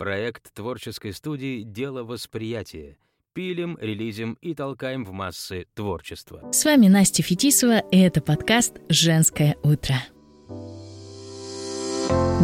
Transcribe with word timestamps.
Проект 0.00 0.54
творческой 0.54 1.12
студии 1.12 1.60
«Дело 1.60 2.04
восприятия». 2.04 2.96
Пилим, 3.34 3.76
релизим 3.78 4.38
и 4.40 4.54
толкаем 4.54 5.04
в 5.04 5.12
массы 5.12 5.66
творчество. 5.74 6.50
С 6.52 6.64
вами 6.64 6.88
Настя 6.88 7.22
Фетисова, 7.22 7.80
и 7.80 7.98
это 7.98 8.22
подкаст 8.22 8.80
«Женское 8.88 9.58
утро». 9.62 9.96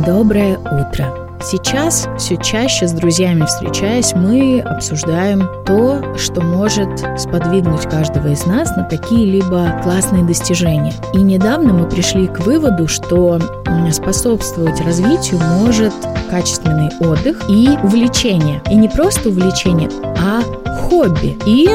Доброе 0.04 0.58
утро! 0.58 1.25
Сейчас 1.42 2.08
все 2.18 2.36
чаще 2.36 2.88
с 2.88 2.92
друзьями 2.92 3.44
встречаясь, 3.44 4.14
мы 4.14 4.60
обсуждаем 4.60 5.48
то, 5.64 6.16
что 6.16 6.40
может 6.40 6.88
сподвигнуть 7.18 7.82
каждого 7.82 8.28
из 8.28 8.46
нас 8.46 8.76
на 8.76 8.84
какие-либо 8.84 9.80
классные 9.82 10.24
достижения. 10.24 10.94
И 11.12 11.18
недавно 11.18 11.72
мы 11.72 11.88
пришли 11.88 12.26
к 12.26 12.40
выводу, 12.40 12.88
что 12.88 13.38
способствовать 13.92 14.80
развитию 14.80 15.40
может 15.40 15.92
качественный 16.30 16.90
отдых 17.00 17.44
и 17.48 17.68
увлечение. 17.82 18.60
И 18.70 18.74
не 18.74 18.88
просто 18.88 19.28
увлечение, 19.28 19.88
а 20.18 20.42
хобби. 20.88 21.36
И 21.46 21.68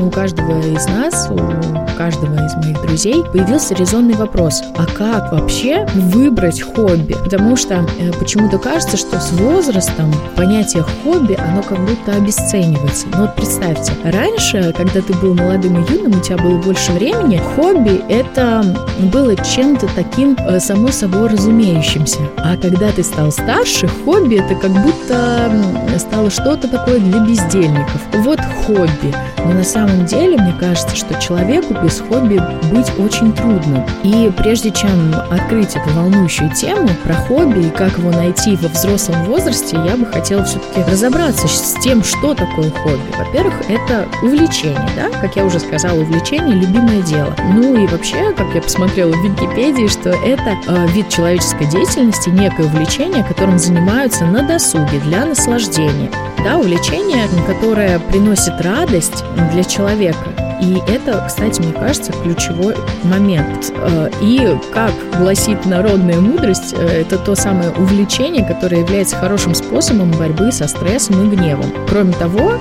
у 0.00 0.10
каждого 0.10 0.60
из 0.60 0.86
нас, 0.86 1.28
у 1.30 1.96
каждого 1.96 2.34
из 2.46 2.54
моих 2.56 2.80
друзей 2.82 3.24
появился 3.32 3.74
резонный 3.74 4.14
вопрос, 4.14 4.62
а 4.76 4.86
как 4.86 5.32
вообще 5.32 5.86
выбрать 5.94 6.60
хобби? 6.60 7.14
Потому 7.24 7.56
что 7.56 7.86
э, 7.98 8.12
почему-то 8.18 8.58
кажется, 8.58 8.96
что 8.96 9.20
с 9.20 9.32
возрастом 9.32 10.12
понятие 10.36 10.82
хобби, 10.82 11.36
оно 11.38 11.62
как 11.62 11.78
будто 11.80 12.12
обесценивается. 12.12 13.06
Но 13.12 13.22
вот 13.22 13.36
представьте, 13.36 13.92
раньше, 14.04 14.72
когда 14.76 15.00
ты 15.00 15.12
был 15.14 15.34
молодым 15.34 15.82
и 15.82 15.92
юным, 15.92 16.18
у 16.18 16.22
тебя 16.22 16.36
было 16.36 16.58
больше 16.58 16.92
времени, 16.92 17.40
хобби 17.56 18.00
это 18.08 18.64
было 19.12 19.34
чем-то 19.36 19.88
таким 19.94 20.36
э, 20.38 20.60
само 20.60 20.88
собой 20.88 21.28
разумеющимся. 21.28 22.20
А 22.36 22.56
когда 22.56 22.90
ты 22.92 23.02
стал 23.02 23.32
старше, 23.32 23.88
хобби 24.04 24.36
это 24.36 24.54
как 24.54 24.70
будто 24.70 25.50
стало 25.98 26.30
что-то 26.30 26.68
такое 26.68 27.00
для 27.00 27.20
бездельников. 27.20 28.00
Вот 28.24 28.40
хобби. 28.48 29.14
Но 29.44 29.52
на 29.52 29.64
самом 29.64 30.04
деле, 30.04 30.36
мне 30.36 30.54
кажется, 30.58 30.96
что 30.96 31.18
человеку 31.20 31.74
без 31.82 32.00
хобби 32.00 32.40
быть 32.70 32.90
очень 32.98 33.32
трудно. 33.32 33.86
И 34.02 34.32
прежде 34.36 34.70
чем 34.70 35.14
открыть 35.30 35.76
эту 35.76 35.88
волнующую 35.90 36.50
тему 36.50 36.88
про 37.04 37.14
хобби 37.14 37.66
и 37.66 37.70
как 37.70 37.98
его 37.98 38.10
найти 38.10 38.56
во 38.56 38.68
взрослом 38.68 39.24
возрасте, 39.24 39.76
я 39.84 39.96
бы 39.96 40.06
хотела 40.06 40.44
все-таки 40.44 40.90
разобраться 40.90 41.46
с 41.48 41.74
тем, 41.82 42.02
что 42.02 42.34
такое 42.34 42.70
хобби. 42.70 43.00
Во-первых, 43.16 43.54
это 43.68 44.06
увлечение, 44.22 44.88
да, 44.96 45.08
как 45.20 45.36
я 45.36 45.44
уже 45.44 45.60
сказала, 45.60 45.98
увлечение– 45.98 46.54
любимое 46.56 47.02
дело. 47.02 47.34
Ну 47.54 47.76
и 47.76 47.86
вообще, 47.86 48.32
как 48.32 48.54
я 48.54 48.62
посмотрела 48.62 49.12
в 49.12 49.24
Википедии, 49.24 49.88
что 49.88 50.10
это 50.10 50.56
э, 50.66 50.86
вид 50.88 51.08
человеческой 51.08 51.66
деятельности, 51.66 52.30
некое 52.30 52.66
увлечение, 52.66 53.24
которым 53.24 53.58
занимаются 53.58 54.24
на 54.24 54.42
досуге 54.42 55.00
для 55.04 55.26
наслаждения. 55.26 56.10
Да, 56.44 56.56
увлечение, 56.56 57.24
которое 57.46 57.98
приносит 57.98 58.37
радость 58.60 59.24
для 59.52 59.64
человека. 59.64 60.48
И 60.60 60.80
это, 60.88 61.24
кстати, 61.26 61.60
мне 61.60 61.72
кажется, 61.72 62.12
ключевой 62.12 62.74
момент. 63.04 63.72
Э, 63.76 64.10
и, 64.20 64.56
как 64.72 64.92
гласит 65.18 65.64
народная 65.66 66.18
мудрость, 66.20 66.74
э, 66.76 67.02
это 67.02 67.16
то 67.18 67.34
самое 67.34 67.70
увлечение, 67.70 68.44
которое 68.44 68.80
является 68.80 69.16
хорошим 69.16 69.54
способом 69.54 70.10
борьбы 70.12 70.50
со 70.50 70.66
стрессом 70.66 71.22
и 71.22 71.36
гневом. 71.36 71.72
Кроме 71.88 72.12
того, 72.12 72.60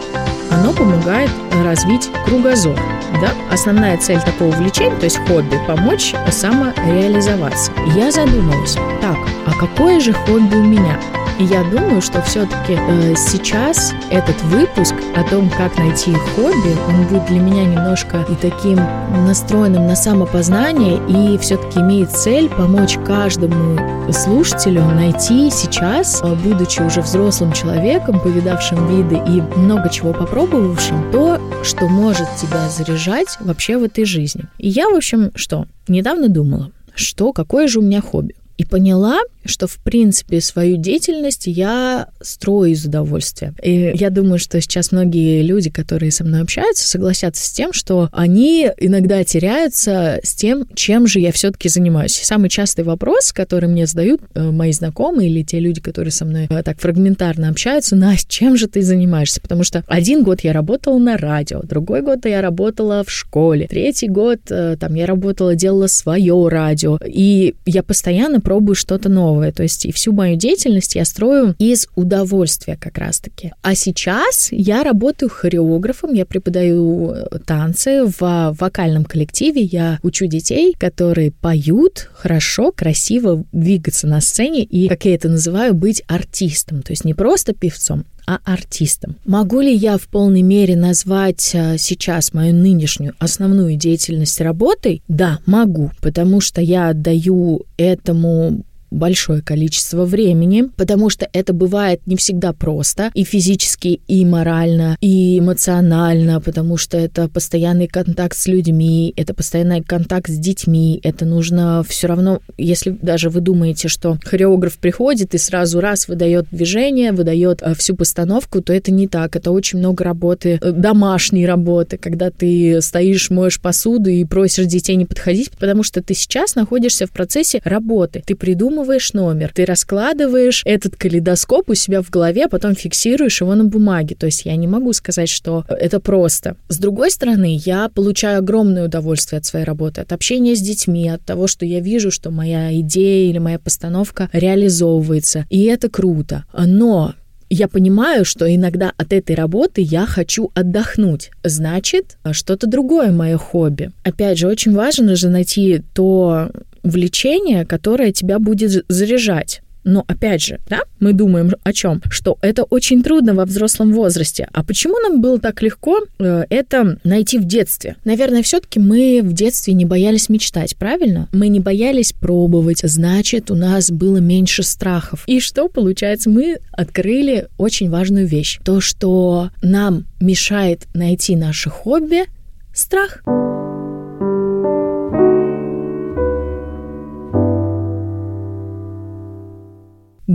оно 0.51 0.73
помогает 0.73 1.31
развить 1.63 2.09
кругозор. 2.25 2.77
Да? 3.21 3.31
Основная 3.51 3.97
цель 3.97 4.19
такого 4.21 4.49
увлечения, 4.49 4.95
то 4.97 5.05
есть 5.05 5.17
хобби, 5.27 5.59
помочь 5.67 6.13
самореализоваться. 6.29 7.71
Я 7.95 8.11
задумалась, 8.11 8.77
так, 9.01 9.17
а 9.45 9.53
какое 9.59 9.99
же 9.99 10.13
хобби 10.13 10.55
у 10.55 10.63
меня? 10.63 10.99
И 11.39 11.43
я 11.43 11.63
думаю, 11.63 12.01
что 12.01 12.19
все-таки 12.23 12.73
э, 12.73 13.13
сейчас 13.15 13.93
этот 14.09 14.41
выпуск 14.43 14.95
о 15.15 15.23
том, 15.23 15.49
как 15.51 15.77
найти 15.77 16.11
хобби, 16.35 16.75
он 16.87 17.05
будет 17.05 17.27
для 17.27 17.39
меня 17.39 17.63
немножко 17.65 18.25
и 18.27 18.33
таким 18.35 18.77
настроенным 19.25 19.85
на 19.85 19.95
самопознание 19.95 20.99
и 21.07 21.37
все-таки 21.37 21.79
имеет 21.79 22.09
цель 22.11 22.49
помочь 22.49 22.97
каждому 23.05 23.77
слушателю 24.11 24.83
найти 24.85 25.51
сейчас, 25.51 26.21
э, 26.23 26.35
будучи 26.35 26.81
уже 26.81 27.01
взрослым 27.01 27.53
человеком, 27.53 28.19
повидавшим 28.19 28.87
виды 28.87 29.21
и 29.27 29.41
много 29.59 29.89
чего 29.89 30.13
попробовавшим, 30.13 31.11
то, 31.11 31.39
что 31.63 31.87
может 31.87 32.27
тебя 32.41 32.67
заряжать 32.67 33.37
вообще 33.41 33.77
в 33.77 33.83
этой 33.83 34.05
жизни. 34.05 34.45
И 34.57 34.69
я, 34.69 34.89
в 34.89 34.95
общем, 34.95 35.31
что, 35.35 35.67
недавно 35.87 36.29
думала, 36.29 36.71
что, 36.95 37.31
какое 37.31 37.67
же 37.67 37.77
у 37.77 37.83
меня 37.83 38.01
хобби. 38.01 38.33
И 38.57 38.65
поняла, 38.65 39.19
что, 39.45 39.67
в 39.67 39.77
принципе, 39.77 40.41
свою 40.41 40.77
деятельность 40.77 41.47
я 41.47 42.07
строю 42.21 42.71
из 42.71 42.85
удовольствия. 42.85 43.53
И 43.63 43.91
я 43.93 44.09
думаю, 44.09 44.39
что 44.39 44.59
сейчас 44.61 44.91
многие 44.91 45.41
люди, 45.41 45.69
которые 45.69 46.11
со 46.11 46.23
мной 46.23 46.41
общаются, 46.41 46.87
согласятся 46.87 47.45
с 47.45 47.51
тем, 47.51 47.73
что 47.73 48.09
они 48.11 48.69
иногда 48.77 49.23
теряются 49.23 50.19
с 50.23 50.35
тем, 50.35 50.67
чем 50.73 51.07
же 51.07 51.19
я 51.19 51.31
все-таки 51.31 51.69
занимаюсь. 51.69 52.19
Самый 52.23 52.49
частый 52.49 52.83
вопрос, 52.83 53.31
который 53.31 53.69
мне 53.69 53.85
задают 53.85 54.21
э, 54.33 54.51
мои 54.51 54.71
знакомые 54.71 55.29
или 55.29 55.43
те 55.43 55.59
люди, 55.59 55.81
которые 55.81 56.11
со 56.11 56.25
мной 56.25 56.47
э, 56.49 56.63
так 56.63 56.79
фрагментарно 56.79 57.49
общаются, 57.49 57.95
Настя, 57.95 58.27
чем 58.29 58.57
же 58.57 58.67
ты 58.67 58.81
занимаешься? 58.81 59.41
Потому 59.41 59.63
что 59.63 59.83
один 59.87 60.23
год 60.23 60.41
я 60.41 60.53
работала 60.53 60.97
на 60.97 61.17
радио, 61.17 61.61
другой 61.61 62.01
год 62.01 62.25
я 62.25 62.41
работала 62.41 63.03
в 63.03 63.11
школе, 63.11 63.67
третий 63.67 64.07
год 64.07 64.39
э, 64.49 64.77
там 64.79 64.95
я 64.95 65.05
работала, 65.05 65.55
делала 65.55 65.87
свое 65.87 66.47
радио, 66.47 66.99
и 67.05 67.55
я 67.65 67.83
постоянно 67.83 68.41
пробую 68.47 68.75
что-то 68.75 69.09
новое. 69.09 69.51
То 69.51 69.63
есть 69.63 69.85
и 69.85 69.91
всю 69.91 70.13
мою 70.13 70.37
деятельность 70.37 70.95
я 70.95 71.03
строю 71.03 71.53
из 71.59 71.89
удовольствия 71.95 72.77
как 72.79 72.97
раз-таки. 72.97 73.51
А 73.61 73.75
сейчас 73.75 74.47
я 74.53 74.85
работаю 74.85 75.29
хореографом, 75.29 76.13
я 76.13 76.25
преподаю 76.25 77.11
э, 77.11 77.39
танцы 77.45 78.05
в 78.05 78.55
вокальном 78.57 79.03
коллективе, 79.03 79.63
я 79.63 79.99
учу 80.01 80.27
детей, 80.27 80.73
которые 80.79 81.31
поют 81.31 82.09
хорошо, 82.13 82.71
красиво 82.71 83.43
двигаться 83.51 84.07
на 84.07 84.21
сцене 84.21 84.63
и, 84.63 84.87
как 84.87 85.03
я 85.03 85.15
это 85.15 85.27
называю, 85.27 85.73
быть 85.73 86.01
артистом. 86.07 86.83
То 86.83 86.93
есть 86.93 87.03
не 87.03 87.13
просто 87.13 87.53
певцом, 87.53 88.05
а 88.27 88.39
артистом. 88.43 89.15
Могу 89.25 89.61
ли 89.61 89.73
я 89.73 89.97
в 89.97 90.07
полной 90.09 90.41
мере 90.41 90.75
назвать 90.75 91.51
э, 91.53 91.77
сейчас 91.77 92.33
мою 92.33 92.53
нынешнюю 92.53 93.13
основную 93.19 93.77
деятельность 93.77 94.41
работой? 94.41 95.01
Да, 95.07 95.39
могу, 95.45 95.91
потому 96.01 96.41
что 96.41 96.59
я 96.59 96.89
отдаю 96.89 97.65
этому 97.77 98.65
большое 98.91 99.41
количество 99.41 100.05
времени, 100.05 100.65
потому 100.75 101.09
что 101.09 101.27
это 101.33 101.53
бывает 101.53 102.01
не 102.05 102.15
всегда 102.15 102.53
просто 102.53 103.11
и 103.13 103.23
физически, 103.23 103.99
и 104.07 104.25
морально, 104.25 104.97
и 105.01 105.39
эмоционально, 105.39 106.41
потому 106.41 106.77
что 106.77 106.97
это 106.97 107.27
постоянный 107.27 107.87
контакт 107.87 108.35
с 108.37 108.47
людьми, 108.47 109.13
это 109.15 109.33
постоянный 109.33 109.83
контакт 109.83 110.29
с 110.29 110.37
детьми, 110.37 110.99
это 111.03 111.25
нужно 111.25 111.83
все 111.87 112.07
равно, 112.07 112.41
если 112.57 112.91
даже 112.91 113.29
вы 113.29 113.41
думаете, 113.41 113.87
что 113.87 114.17
хореограф 114.23 114.77
приходит 114.77 115.35
и 115.35 115.37
сразу 115.37 115.79
раз 115.79 116.07
выдает 116.07 116.47
движение, 116.51 117.11
выдает 117.11 117.61
э, 117.61 117.73
всю 117.75 117.95
постановку, 117.95 118.61
то 118.61 118.73
это 118.73 118.91
не 118.91 119.07
так, 119.07 119.35
это 119.35 119.51
очень 119.51 119.79
много 119.79 120.03
работы, 120.03 120.59
э, 120.61 120.71
домашней 120.71 121.45
работы, 121.45 121.97
когда 121.97 122.31
ты 122.31 122.81
стоишь, 122.81 123.29
моешь 123.29 123.59
посуду 123.59 124.09
и 124.09 124.23
просишь 124.25 124.65
детей 124.65 124.95
не 124.95 125.05
подходить, 125.05 125.51
потому 125.51 125.83
что 125.83 126.01
ты 126.01 126.13
сейчас 126.13 126.55
находишься 126.55 127.05
в 127.05 127.11
процессе 127.11 127.61
работы, 127.63 128.23
ты 128.25 128.35
придумываешь 128.35 128.76
придумываешь 128.77 129.13
номер, 129.13 129.51
ты 129.53 129.65
раскладываешь 129.65 130.61
этот 130.65 130.95
калейдоскоп 130.95 131.69
у 131.69 131.73
себя 131.73 132.01
в 132.01 132.09
голове, 132.09 132.45
а 132.45 132.49
потом 132.49 132.75
фиксируешь 132.75 133.41
его 133.41 133.55
на 133.55 133.65
бумаге. 133.65 134.15
То 134.15 134.27
есть 134.27 134.45
я 134.45 134.55
не 134.55 134.67
могу 134.67 134.93
сказать, 134.93 135.29
что 135.29 135.65
это 135.67 135.99
просто. 135.99 136.55
С 136.69 136.77
другой 136.77 137.09
стороны, 137.09 137.59
я 137.65 137.89
получаю 137.89 138.39
огромное 138.39 138.85
удовольствие 138.85 139.39
от 139.39 139.45
своей 139.45 139.65
работы, 139.65 140.01
от 140.01 140.11
общения 140.11 140.55
с 140.55 140.61
детьми, 140.61 141.09
от 141.09 141.23
того, 141.23 141.47
что 141.47 141.65
я 141.65 141.79
вижу, 141.79 142.11
что 142.11 142.29
моя 142.29 142.71
идея 142.81 143.29
или 143.29 143.39
моя 143.39 143.57
постановка 143.57 144.29
реализовывается. 144.31 145.45
И 145.49 145.63
это 145.63 145.89
круто. 145.89 146.45
Но 146.53 147.13
я 147.49 147.67
понимаю, 147.67 148.25
что 148.25 148.53
иногда 148.53 148.91
от 148.97 149.13
этой 149.13 149.35
работы 149.35 149.81
я 149.81 150.05
хочу 150.05 150.51
отдохнуть. 150.53 151.31
Значит, 151.43 152.17
что-то 152.31 152.67
другое 152.67 153.11
мое 153.11 153.37
хобби. 153.37 153.91
Опять 154.03 154.37
же, 154.37 154.47
очень 154.47 154.75
важно 154.75 155.15
же 155.15 155.29
найти 155.29 155.81
то 155.93 156.51
влечение, 156.89 157.65
которое 157.65 158.11
тебя 158.11 158.39
будет 158.39 158.85
заряжать. 158.87 159.61
Но 159.87 160.03
опять 160.05 160.41
же, 160.41 160.59
да, 160.69 160.81
мы 160.99 161.13
думаем 161.13 161.49
о 161.63 161.71
чем? 161.71 162.01
Что 162.09 162.37
это 162.41 162.63
очень 162.63 163.01
трудно 163.03 163.33
во 163.33 163.45
взрослом 163.45 163.93
возрасте. 163.93 164.49
А 164.51 164.61
почему 164.65 164.99
нам 164.99 165.21
было 165.21 165.39
так 165.39 165.61
легко 165.61 166.01
э, 166.19 166.43
это 166.49 166.99
найти 167.05 167.39
в 167.39 167.45
детстве? 167.45 167.95
Наверное, 168.03 168.43
все-таки 168.43 168.81
мы 168.81 169.21
в 169.23 169.31
детстве 169.31 169.73
не 169.73 169.85
боялись 169.85 170.27
мечтать, 170.27 170.75
правильно? 170.75 171.29
Мы 171.31 171.47
не 171.47 171.61
боялись 171.61 172.11
пробовать, 172.11 172.81
значит, 172.83 173.49
у 173.49 173.55
нас 173.55 173.89
было 173.89 174.17
меньше 174.17 174.61
страхов. 174.61 175.23
И 175.25 175.39
что 175.39 175.69
получается? 175.69 176.29
Мы 176.29 176.57
открыли 176.73 177.47
очень 177.57 177.89
важную 177.89 178.27
вещь. 178.27 178.59
То, 178.65 178.81
что 178.81 179.51
нам 179.61 180.05
мешает 180.19 180.85
найти 180.93 181.37
наше 181.37 181.69
хобби, 181.69 182.25
страх. 182.73 183.21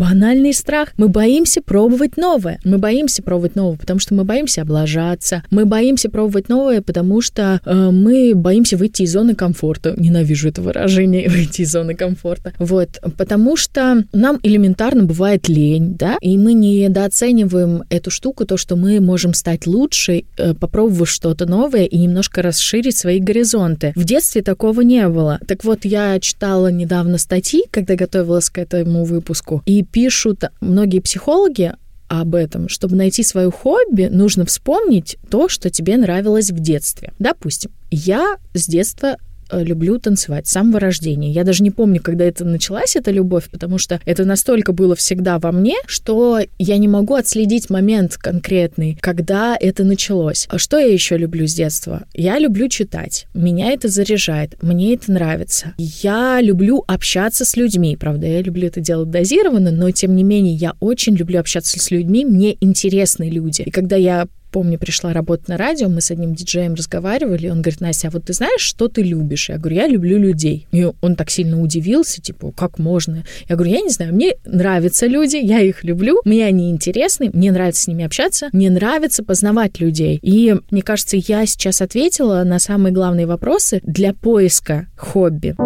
Банальный 0.02 0.52
страх. 0.52 0.88
Мы 0.96 1.08
боимся 1.08 1.62
пробовать 1.62 2.16
новое. 2.16 2.58
Мы 2.64 2.78
боимся 2.78 3.22
пробовать 3.22 3.54
новое, 3.54 3.78
потому 3.78 4.00
что 4.00 4.14
мы 4.14 4.24
боимся 4.24 4.62
облажаться. 4.62 5.44
Мы 5.50 5.64
боимся 5.64 6.10
пробовать 6.10 6.48
новое, 6.48 6.82
потому 6.82 7.20
что 7.20 7.60
э, 7.64 7.90
мы 7.90 8.32
боимся 8.34 8.76
выйти 8.76 9.02
из 9.02 9.12
зоны 9.12 9.36
комфорта. 9.36 9.94
Ненавижу 9.96 10.48
это 10.48 10.60
выражение 10.60 11.28
выйти 11.28 11.62
из 11.62 11.70
зоны 11.70 11.94
комфорта. 11.94 12.52
Вот, 12.58 13.00
потому 13.16 13.56
что 13.56 14.04
нам 14.12 14.40
элементарно 14.42 15.04
бывает 15.04 15.48
лень, 15.48 15.94
да, 15.96 16.16
и 16.20 16.36
мы 16.36 16.54
недооцениваем 16.54 17.84
эту 17.88 18.10
штуку, 18.10 18.44
то, 18.44 18.56
что 18.56 18.74
мы 18.74 19.00
можем 19.00 19.34
стать 19.34 19.68
лучше, 19.68 20.24
э, 20.36 20.54
попробовав 20.54 21.08
что-то 21.08 21.46
новое 21.46 21.84
и 21.84 21.96
немножко 21.96 22.42
расширить 22.42 22.96
свои 22.96 23.20
горизонты. 23.20 23.92
В 23.94 24.04
детстве 24.04 24.42
такого 24.42 24.80
не 24.80 25.08
было. 25.08 25.38
Так 25.46 25.62
вот, 25.62 25.84
я 25.84 26.18
читала 26.18 26.72
недавно 26.72 27.18
статьи, 27.18 27.62
когда 27.70 27.94
готовилась 27.94 28.50
к 28.50 28.58
этому 28.58 29.04
выпуску, 29.04 29.62
и 29.64 29.84
пишут 29.92 30.44
многие 30.60 31.00
психологи 31.00 31.74
об 32.08 32.34
этом. 32.34 32.68
Чтобы 32.68 32.96
найти 32.96 33.22
свое 33.22 33.50
хобби, 33.50 34.08
нужно 34.10 34.44
вспомнить 34.44 35.16
то, 35.30 35.48
что 35.48 35.70
тебе 35.70 35.96
нравилось 35.96 36.50
в 36.50 36.58
детстве. 36.60 37.12
Допустим, 37.18 37.70
я 37.90 38.36
с 38.54 38.66
детства 38.66 39.16
люблю 39.52 39.98
танцевать 39.98 40.46
с 40.46 40.52
самого 40.52 40.80
рождения. 40.80 41.30
Я 41.30 41.44
даже 41.44 41.62
не 41.62 41.70
помню, 41.70 42.00
когда 42.00 42.24
это 42.24 42.44
началась, 42.44 42.96
эта 42.96 43.10
любовь, 43.10 43.48
потому 43.50 43.78
что 43.78 44.00
это 44.04 44.24
настолько 44.24 44.72
было 44.72 44.94
всегда 44.96 45.38
во 45.38 45.52
мне, 45.52 45.76
что 45.86 46.40
я 46.58 46.78
не 46.78 46.88
могу 46.88 47.14
отследить 47.14 47.70
момент 47.70 48.16
конкретный, 48.16 48.96
когда 49.00 49.56
это 49.58 49.84
началось. 49.84 50.46
А 50.48 50.58
что 50.58 50.78
я 50.78 50.92
еще 50.92 51.16
люблю 51.16 51.46
с 51.46 51.54
детства? 51.54 52.04
Я 52.14 52.38
люблю 52.38 52.68
читать. 52.68 53.26
Меня 53.34 53.72
это 53.72 53.88
заряжает, 53.88 54.62
мне 54.62 54.94
это 54.94 55.12
нравится. 55.12 55.74
Я 55.78 56.40
люблю 56.40 56.84
общаться 56.86 57.44
с 57.44 57.56
людьми. 57.56 57.96
Правда, 57.96 58.26
я 58.26 58.42
люблю 58.42 58.68
это 58.68 58.80
делать 58.80 59.10
дозированно, 59.10 59.70
но 59.70 59.90
тем 59.90 60.14
не 60.16 60.24
менее 60.24 60.54
я 60.54 60.74
очень 60.80 61.14
люблю 61.14 61.40
общаться 61.40 61.78
с 61.78 61.90
людьми. 61.90 62.24
Мне 62.24 62.56
интересны 62.60 63.28
люди. 63.30 63.62
И 63.62 63.70
когда 63.70 63.96
я 63.96 64.26
помню, 64.52 64.78
пришла 64.78 65.12
работать 65.12 65.48
на 65.48 65.56
радио, 65.56 65.88
мы 65.88 66.00
с 66.00 66.10
одним 66.10 66.34
диджеем 66.34 66.74
разговаривали, 66.74 67.48
он 67.48 67.62
говорит, 67.62 67.80
Настя, 67.80 68.08
а 68.08 68.10
вот 68.10 68.24
ты 68.24 68.34
знаешь, 68.34 68.60
что 68.60 68.88
ты 68.88 69.02
любишь? 69.02 69.48
Я 69.48 69.56
говорю, 69.56 69.76
я 69.76 69.88
люблю 69.88 70.18
людей. 70.18 70.68
И 70.70 70.86
он 71.00 71.16
так 71.16 71.30
сильно 71.30 71.60
удивился, 71.60 72.20
типа, 72.20 72.52
как 72.52 72.78
можно? 72.78 73.24
Я 73.48 73.56
говорю, 73.56 73.72
я 73.72 73.80
не 73.80 73.88
знаю, 73.88 74.14
мне 74.14 74.34
нравятся 74.44 75.06
люди, 75.06 75.36
я 75.36 75.60
их 75.60 75.82
люблю, 75.82 76.20
мне 76.24 76.44
они 76.46 76.70
интересны, 76.70 77.30
мне 77.32 77.50
нравится 77.50 77.82
с 77.82 77.86
ними 77.88 78.04
общаться, 78.04 78.48
мне 78.52 78.70
нравится 78.70 79.24
познавать 79.24 79.80
людей. 79.80 80.18
И 80.22 80.54
мне 80.70 80.82
кажется, 80.82 81.16
я 81.16 81.46
сейчас 81.46 81.80
ответила 81.80 82.44
на 82.44 82.58
самые 82.58 82.92
главные 82.92 83.26
вопросы 83.26 83.80
для 83.82 84.12
поиска 84.12 84.86
хобби. 84.96 85.56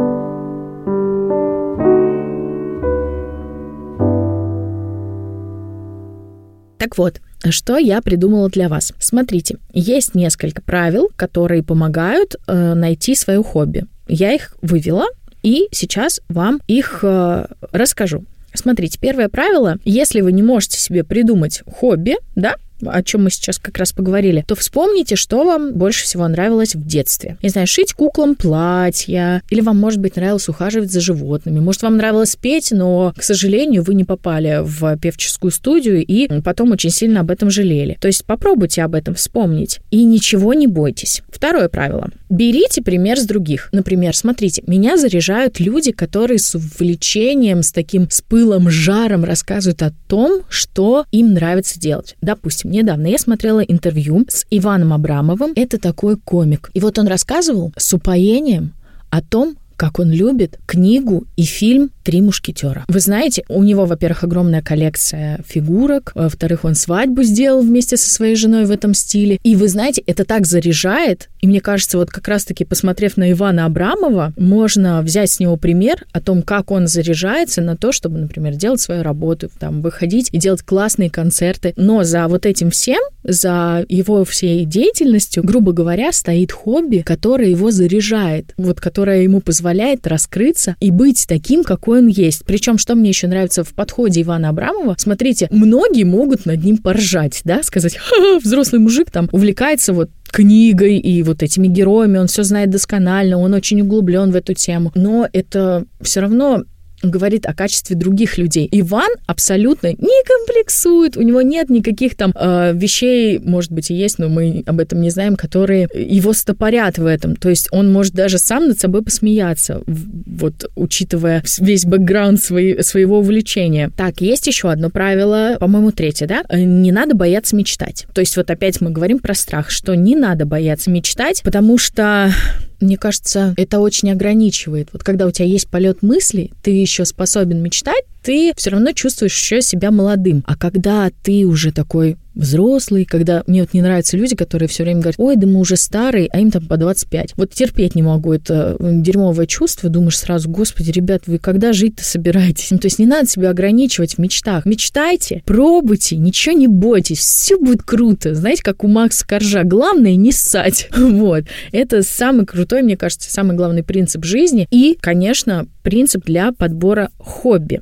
Так 6.78 6.98
вот, 6.98 7.20
что 7.52 7.76
я 7.78 8.00
придумала 8.00 8.48
для 8.48 8.68
вас? 8.68 8.92
Смотрите, 8.98 9.58
есть 9.72 10.14
несколько 10.14 10.62
правил, 10.62 11.10
которые 11.16 11.62
помогают 11.62 12.36
э, 12.46 12.74
найти 12.74 13.14
свое 13.14 13.42
хобби. 13.42 13.86
Я 14.08 14.32
их 14.32 14.56
вывела, 14.62 15.06
и 15.42 15.68
сейчас 15.70 16.20
вам 16.28 16.60
их 16.66 17.00
э, 17.02 17.46
расскажу. 17.72 18.24
Смотрите, 18.54 18.98
первое 19.00 19.28
правило, 19.28 19.76
если 19.84 20.20
вы 20.20 20.32
не 20.32 20.42
можете 20.42 20.78
себе 20.78 21.04
придумать 21.04 21.62
хобби, 21.66 22.16
да, 22.34 22.56
о 22.84 23.02
чем 23.02 23.24
мы 23.24 23.30
сейчас 23.30 23.58
как 23.58 23.78
раз 23.78 23.92
поговорили, 23.92 24.44
то 24.46 24.54
вспомните, 24.54 25.16
что 25.16 25.44
вам 25.44 25.74
больше 25.74 26.04
всего 26.04 26.26
нравилось 26.28 26.74
в 26.74 26.86
детстве. 26.86 27.38
Не 27.42 27.48
знаю, 27.48 27.66
шить 27.66 27.92
куклам 27.92 28.34
платья, 28.34 29.42
или 29.50 29.60
вам, 29.60 29.78
может 29.78 30.00
быть, 30.00 30.16
нравилось 30.16 30.48
ухаживать 30.48 30.90
за 30.90 31.00
животными, 31.00 31.60
может, 31.60 31.82
вам 31.82 31.96
нравилось 31.96 32.36
петь, 32.36 32.72
но, 32.72 33.12
к 33.16 33.22
сожалению, 33.22 33.82
вы 33.82 33.94
не 33.94 34.04
попали 34.04 34.60
в 34.62 34.96
певческую 34.98 35.50
студию 35.50 36.04
и 36.04 36.28
потом 36.42 36.72
очень 36.72 36.90
сильно 36.90 37.20
об 37.20 37.30
этом 37.30 37.50
жалели. 37.50 37.96
То 38.00 38.08
есть 38.08 38.24
попробуйте 38.24 38.82
об 38.82 38.94
этом 38.94 39.14
вспомнить 39.14 39.80
и 39.90 40.04
ничего 40.04 40.54
не 40.54 40.66
бойтесь. 40.66 41.22
Второе 41.28 41.68
правило. 41.68 42.08
Берите 42.28 42.82
пример 42.82 43.18
с 43.18 43.24
других. 43.24 43.68
Например, 43.72 44.16
смотрите, 44.16 44.62
меня 44.66 44.96
заряжают 44.96 45.60
люди, 45.60 45.92
которые 45.92 46.38
с 46.38 46.54
увлечением, 46.54 47.62
с 47.62 47.72
таким 47.72 48.10
с 48.10 48.20
пылом, 48.20 48.68
жаром 48.68 49.24
рассказывают 49.24 49.82
о 49.82 49.92
том, 50.08 50.42
что 50.48 51.04
им 51.12 51.34
нравится 51.34 51.78
делать. 51.78 52.16
Допустим, 52.20 52.65
недавно 52.70 53.06
я 53.06 53.18
смотрела 53.18 53.60
интервью 53.60 54.26
с 54.28 54.46
Иваном 54.50 54.92
Абрамовым. 54.92 55.52
Это 55.56 55.78
такой 55.78 56.16
комик. 56.16 56.70
И 56.74 56.80
вот 56.80 56.98
он 56.98 57.06
рассказывал 57.06 57.72
с 57.76 57.92
упоением 57.92 58.74
о 59.10 59.22
том, 59.22 59.56
как 59.76 59.98
он 59.98 60.10
любит 60.10 60.58
книгу 60.66 61.26
и 61.36 61.44
фильм 61.44 61.90
«Три 62.02 62.22
мушкетера». 62.22 62.84
Вы 62.88 63.00
знаете, 63.00 63.44
у 63.48 63.62
него, 63.62 63.84
во-первых, 63.84 64.24
огромная 64.24 64.62
коллекция 64.62 65.40
фигурок, 65.46 66.12
во-вторых, 66.14 66.64
он 66.64 66.74
свадьбу 66.74 67.22
сделал 67.22 67.60
вместе 67.60 67.96
со 67.96 68.08
своей 68.08 68.36
женой 68.36 68.64
в 68.64 68.70
этом 68.70 68.94
стиле. 68.94 69.38
И 69.42 69.54
вы 69.54 69.68
знаете, 69.68 70.02
это 70.06 70.24
так 70.24 70.46
заряжает, 70.46 71.28
мне 71.46 71.60
кажется, 71.60 71.98
вот 71.98 72.10
как 72.10 72.28
раз-таки 72.28 72.64
посмотрев 72.64 73.16
на 73.16 73.30
Ивана 73.32 73.66
Абрамова, 73.66 74.32
можно 74.36 75.02
взять 75.02 75.30
с 75.30 75.40
него 75.40 75.56
пример 75.56 76.04
о 76.12 76.20
том, 76.20 76.42
как 76.42 76.70
он 76.70 76.86
заряжается 76.86 77.62
на 77.62 77.76
то, 77.76 77.92
чтобы, 77.92 78.18
например, 78.18 78.54
делать 78.54 78.80
свою 78.80 79.02
работу, 79.02 79.50
там, 79.58 79.82
выходить 79.82 80.28
и 80.32 80.38
делать 80.38 80.62
классные 80.62 81.10
концерты. 81.10 81.72
Но 81.76 82.04
за 82.04 82.28
вот 82.28 82.46
этим 82.46 82.70
всем, 82.70 83.00
за 83.22 83.84
его 83.88 84.24
всей 84.24 84.64
деятельностью, 84.64 85.42
грубо 85.42 85.72
говоря, 85.72 86.12
стоит 86.12 86.52
хобби, 86.52 87.02
которое 87.04 87.48
его 87.48 87.70
заряжает, 87.70 88.52
вот 88.56 88.80
которое 88.80 89.22
ему 89.22 89.40
позволяет 89.40 90.06
раскрыться 90.06 90.76
и 90.80 90.90
быть 90.90 91.26
таким, 91.28 91.64
какой 91.64 92.00
он 92.00 92.08
есть. 92.08 92.44
Причем, 92.44 92.78
что 92.78 92.94
мне 92.94 93.10
еще 93.10 93.28
нравится 93.28 93.64
в 93.64 93.72
подходе 93.72 94.22
Ивана 94.22 94.50
Абрамова, 94.50 94.96
смотрите, 94.98 95.48
многие 95.50 96.04
могут 96.04 96.46
над 96.46 96.62
ним 96.64 96.78
поржать, 96.78 97.40
да, 97.44 97.62
сказать, 97.62 97.96
Ха 97.96 98.16
-ха, 98.16 98.40
взрослый 98.42 98.80
мужик 98.80 99.10
там 99.10 99.28
увлекается 99.32 99.92
вот 99.92 100.10
книгой 100.28 100.98
и 100.98 101.22
вот 101.22 101.42
этими 101.42 101.68
героями, 101.68 102.18
он 102.18 102.26
все 102.26 102.42
знает 102.42 102.70
досконально, 102.70 103.38
он 103.38 103.54
очень 103.54 103.80
углублен 103.82 104.30
в 104.30 104.36
эту 104.36 104.54
тему. 104.54 104.92
Но 104.94 105.28
это 105.32 105.84
все 106.00 106.20
равно 106.20 106.64
говорит 107.02 107.46
о 107.46 107.54
качестве 107.54 107.96
других 107.96 108.38
людей. 108.38 108.68
Иван 108.70 109.10
абсолютно 109.26 109.88
не 109.88 110.24
комплексует, 110.24 111.16
у 111.16 111.22
него 111.22 111.42
нет 111.42 111.70
никаких 111.70 112.16
там 112.16 112.32
э, 112.34 112.72
вещей, 112.74 113.38
может 113.38 113.72
быть, 113.72 113.90
и 113.90 113.94
есть, 113.94 114.18
но 114.18 114.28
мы 114.28 114.62
об 114.66 114.80
этом 114.80 115.00
не 115.00 115.10
знаем, 115.10 115.36
которые 115.36 115.88
его 115.94 116.32
стопорят 116.32 116.98
в 116.98 117.06
этом. 117.06 117.36
То 117.36 117.50
есть 117.50 117.68
он 117.70 117.92
может 117.92 118.14
даже 118.14 118.38
сам 118.38 118.68
над 118.68 118.78
собой 118.78 119.02
посмеяться, 119.02 119.82
вот 119.86 120.70
учитывая 120.74 121.42
весь 121.58 121.84
бэкграунд 121.84 122.42
свои, 122.42 122.82
своего 122.82 123.18
увлечения. 123.18 123.90
Так, 123.96 124.20
есть 124.20 124.46
еще 124.46 124.70
одно 124.70 124.90
правило, 124.90 125.56
по-моему, 125.60 125.92
третье, 125.92 126.26
да? 126.26 126.44
Э, 126.48 126.58
не 126.62 126.92
надо 126.92 127.14
бояться 127.14 127.56
мечтать. 127.56 128.06
То 128.14 128.20
есть 128.20 128.36
вот 128.36 128.50
опять 128.50 128.80
мы 128.80 128.90
говорим 128.90 129.18
про 129.18 129.34
страх, 129.34 129.70
что 129.70 129.94
не 129.94 130.16
надо 130.16 130.46
бояться 130.46 130.90
мечтать, 130.90 131.42
потому 131.42 131.78
что 131.78 132.32
мне 132.80 132.96
кажется, 132.96 133.54
это 133.56 133.80
очень 133.80 134.10
ограничивает. 134.10 134.88
Вот 134.92 135.02
когда 135.02 135.26
у 135.26 135.30
тебя 135.30 135.46
есть 135.46 135.68
полет 135.68 136.02
мысли, 136.02 136.50
ты 136.62 136.70
еще 136.70 137.04
способен 137.04 137.62
мечтать, 137.62 138.04
ты 138.22 138.52
все 138.56 138.70
равно 138.70 138.92
чувствуешь 138.92 139.38
еще 139.38 139.62
себя 139.62 139.90
молодым. 139.90 140.42
А 140.46 140.56
когда 140.56 141.10
ты 141.22 141.46
уже 141.46 141.72
такой 141.72 142.16
взрослый, 142.36 143.04
когда 143.04 143.42
мне 143.46 143.62
вот 143.62 143.74
не 143.74 143.82
нравятся 143.82 144.16
люди, 144.16 144.36
которые 144.36 144.68
все 144.68 144.84
время 144.84 145.00
говорят, 145.00 145.18
ой, 145.18 145.36
да 145.36 145.46
мы 145.46 145.58
уже 145.58 145.76
старые, 145.76 146.28
а 146.32 146.38
им 146.38 146.50
там 146.50 146.66
по 146.66 146.76
25. 146.76 147.32
Вот 147.36 147.50
терпеть 147.50 147.94
не 147.94 148.02
могу 148.02 148.32
это 148.32 148.76
дерьмовое 148.78 149.46
чувство, 149.46 149.88
думаешь 149.88 150.18
сразу, 150.18 150.48
господи, 150.48 150.90
ребят, 150.90 151.22
вы 151.26 151.38
когда 151.38 151.72
жить-то 151.72 152.04
собираетесь? 152.04 152.70
Ну, 152.70 152.78
то 152.78 152.86
есть 152.86 152.98
не 152.98 153.06
надо 153.06 153.28
себя 153.28 153.50
ограничивать 153.50 154.14
в 154.14 154.18
мечтах. 154.18 154.66
Мечтайте, 154.66 155.42
пробуйте, 155.44 156.16
ничего 156.16 156.56
не 156.56 156.68
бойтесь, 156.68 157.18
все 157.18 157.58
будет 157.58 157.82
круто. 157.82 158.34
Знаете, 158.34 158.62
как 158.62 158.84
у 158.84 158.88
Макса 158.88 159.26
Коржа, 159.26 159.64
главное 159.64 160.16
не 160.16 160.32
ссать. 160.32 160.88
Вот. 161.16 161.44
Это 161.72 162.02
самый 162.02 162.44
крутой, 162.44 162.82
мне 162.82 162.96
кажется, 162.96 163.30
самый 163.30 163.56
главный 163.56 163.82
принцип 163.82 164.24
жизни 164.24 164.68
и, 164.70 164.98
конечно, 165.00 165.66
принцип 165.82 166.24
для 166.24 166.52
подбора 166.52 167.10
хобби. 167.18 167.80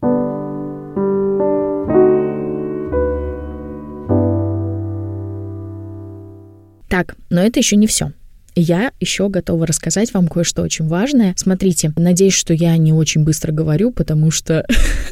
Так, 6.88 7.16
но 7.30 7.42
это 7.42 7.58
еще 7.60 7.76
не 7.76 7.86
все. 7.86 8.12
Я 8.56 8.92
еще 9.00 9.28
готова 9.28 9.66
рассказать 9.66 10.14
вам 10.14 10.28
кое-что 10.28 10.62
очень 10.62 10.86
важное. 10.86 11.34
Смотрите, 11.36 11.92
надеюсь, 11.96 12.34
что 12.34 12.54
я 12.54 12.76
не 12.76 12.92
очень 12.92 13.24
быстро 13.24 13.50
говорю, 13.50 13.90
потому 13.90 14.30
что 14.30 14.64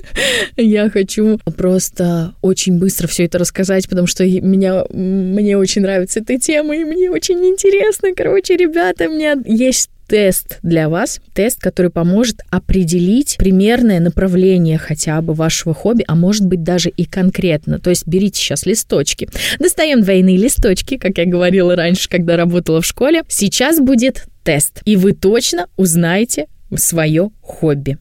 я 0.57 0.89
хочу 0.91 1.39
просто 1.57 2.35
очень 2.41 2.79
быстро 2.79 3.09
все 3.09 3.25
это 3.25 3.39
рассказать, 3.39 3.89
потому 3.89 4.07
что 4.07 4.25
меня, 4.25 4.85
мне 4.91 5.59
очень 5.59 5.83
нравится 5.83 6.21
эта 6.21 6.39
тема, 6.39 6.77
и 6.77 6.85
мне 6.85 7.11
очень 7.11 7.45
интересно. 7.45 8.11
Короче, 8.17 8.57
ребята, 8.57 9.09
у 9.09 9.13
меня 9.13 9.37
есть 9.45 9.91
тест 10.13 10.59
для 10.63 10.91
вас, 10.91 11.23
тест, 11.33 11.59
который 11.59 11.91
поможет 11.91 12.43
определить 12.51 13.37
примерное 13.39 13.99
направление 13.99 14.77
хотя 14.77 15.23
бы 15.23 15.33
вашего 15.33 15.73
хобби, 15.73 16.05
а 16.07 16.15
может 16.15 16.45
быть 16.45 16.63
даже 16.63 16.91
и 16.91 17.07
конкретно. 17.07 17.79
То 17.79 17.89
есть 17.89 18.07
берите 18.07 18.39
сейчас 18.39 18.67
листочки. 18.67 19.31
Достаем 19.59 20.03
двойные 20.03 20.37
листочки, 20.37 20.99
как 20.99 21.17
я 21.17 21.25
говорила 21.25 21.75
раньше, 21.75 22.11
когда 22.11 22.37
работала 22.37 22.83
в 22.83 22.87
школе. 22.87 23.23
Сейчас 23.27 23.81
будет 23.81 24.27
тест, 24.43 24.83
и 24.85 24.97
вы 24.97 25.15
точно 25.15 25.67
узнаете 25.79 26.45
свое 26.77 27.31
хобби. 27.41 27.97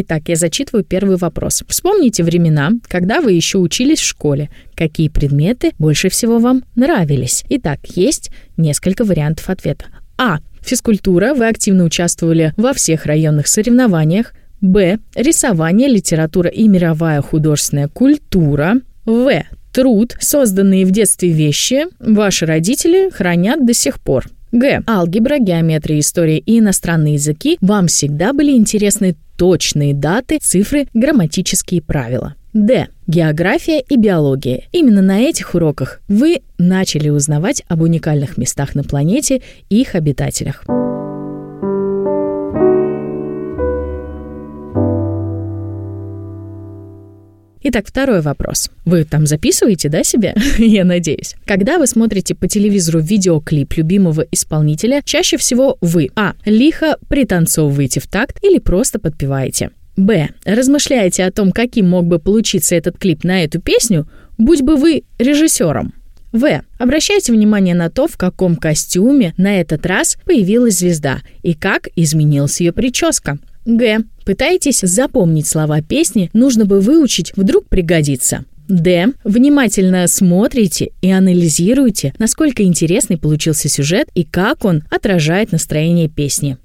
Итак, 0.00 0.28
я 0.28 0.36
зачитываю 0.36 0.84
первый 0.84 1.16
вопрос. 1.16 1.64
Вспомните 1.66 2.22
времена, 2.22 2.70
когда 2.86 3.20
вы 3.20 3.32
еще 3.32 3.58
учились 3.58 3.98
в 3.98 4.06
школе. 4.06 4.48
Какие 4.76 5.08
предметы 5.08 5.72
больше 5.76 6.08
всего 6.08 6.38
вам 6.38 6.62
нравились? 6.76 7.44
Итак, 7.48 7.80
есть 7.96 8.30
несколько 8.56 9.02
вариантов 9.02 9.50
ответа. 9.50 9.86
А. 10.16 10.38
Физкультура. 10.60 11.34
Вы 11.34 11.48
активно 11.48 11.82
участвовали 11.82 12.54
во 12.56 12.74
всех 12.74 13.06
районных 13.06 13.48
соревнованиях. 13.48 14.34
Б. 14.60 14.98
Рисование, 15.16 15.88
литература 15.88 16.48
и 16.48 16.68
мировая 16.68 17.20
художественная 17.20 17.88
культура. 17.88 18.76
В. 19.04 19.42
Труд, 19.72 20.14
созданные 20.20 20.86
в 20.86 20.92
детстве 20.92 21.32
вещи, 21.32 21.86
ваши 21.98 22.46
родители 22.46 23.10
хранят 23.10 23.66
до 23.66 23.74
сих 23.74 24.00
пор. 24.00 24.26
Г. 24.52 24.80
Алгебра, 24.86 25.38
геометрия, 25.38 25.98
история 25.98 26.38
и 26.38 26.60
иностранные 26.60 27.14
языки 27.14 27.58
вам 27.60 27.88
всегда 27.88 28.32
были 28.32 28.52
интересны 28.52 29.16
точные 29.38 29.94
даты, 29.94 30.38
цифры, 30.42 30.86
грамматические 30.92 31.80
правила. 31.80 32.34
Д. 32.52 32.88
География 33.06 33.80
и 33.80 33.96
биология. 33.96 34.64
Именно 34.72 35.00
на 35.00 35.20
этих 35.20 35.54
уроках 35.54 36.00
вы 36.08 36.40
начали 36.58 37.08
узнавать 37.08 37.62
об 37.68 37.82
уникальных 37.82 38.36
местах 38.36 38.74
на 38.74 38.82
планете 38.82 39.40
и 39.70 39.80
их 39.80 39.94
обитателях. 39.94 40.64
Итак, 47.70 47.84
второй 47.86 48.22
вопрос. 48.22 48.70
Вы 48.86 49.04
там 49.04 49.26
записываете, 49.26 49.90
да, 49.90 50.02
себе? 50.02 50.34
Я 50.58 50.86
надеюсь. 50.86 51.34
Когда 51.44 51.76
вы 51.76 51.86
смотрите 51.86 52.34
по 52.34 52.48
телевизору 52.48 52.98
видеоклип 53.00 53.74
любимого 53.76 54.24
исполнителя, 54.32 55.02
чаще 55.04 55.36
всего 55.36 55.76
вы 55.82 56.08
а. 56.16 56.32
лихо 56.46 56.96
пританцовываете 57.08 58.00
в 58.00 58.06
такт 58.06 58.42
или 58.42 58.58
просто 58.58 58.98
подпеваете. 58.98 59.68
Б. 59.98 60.30
Размышляете 60.46 61.24
о 61.24 61.30
том, 61.30 61.52
каким 61.52 61.90
мог 61.90 62.06
бы 62.06 62.18
получиться 62.18 62.74
этот 62.74 62.96
клип 62.96 63.22
на 63.22 63.44
эту 63.44 63.60
песню, 63.60 64.08
будь 64.38 64.62
бы 64.62 64.76
вы 64.76 65.02
режиссером. 65.18 65.92
В. 66.32 66.62
Обращайте 66.78 67.32
внимание 67.32 67.74
на 67.74 67.90
то, 67.90 68.08
в 68.08 68.16
каком 68.16 68.56
костюме 68.56 69.34
на 69.36 69.60
этот 69.60 69.84
раз 69.84 70.16
появилась 70.24 70.78
звезда 70.78 71.18
и 71.42 71.52
как 71.52 71.88
изменилась 71.96 72.62
ее 72.62 72.72
прическа. 72.72 73.38
Г. 73.68 73.98
Пытаетесь 74.24 74.80
запомнить 74.80 75.46
слова 75.46 75.82
песни, 75.82 76.30
нужно 76.32 76.64
бы 76.64 76.80
выучить, 76.80 77.32
вдруг 77.36 77.68
пригодится. 77.68 78.44
Д. 78.66 79.08
Внимательно 79.24 80.06
смотрите 80.06 80.90
и 81.00 81.10
анализируйте, 81.10 82.14
насколько 82.18 82.62
интересный 82.62 83.18
получился 83.18 83.68
сюжет 83.68 84.08
и 84.14 84.24
как 84.24 84.64
он 84.64 84.84
отражает 84.90 85.52
настроение 85.52 86.08
песни. 86.08 86.56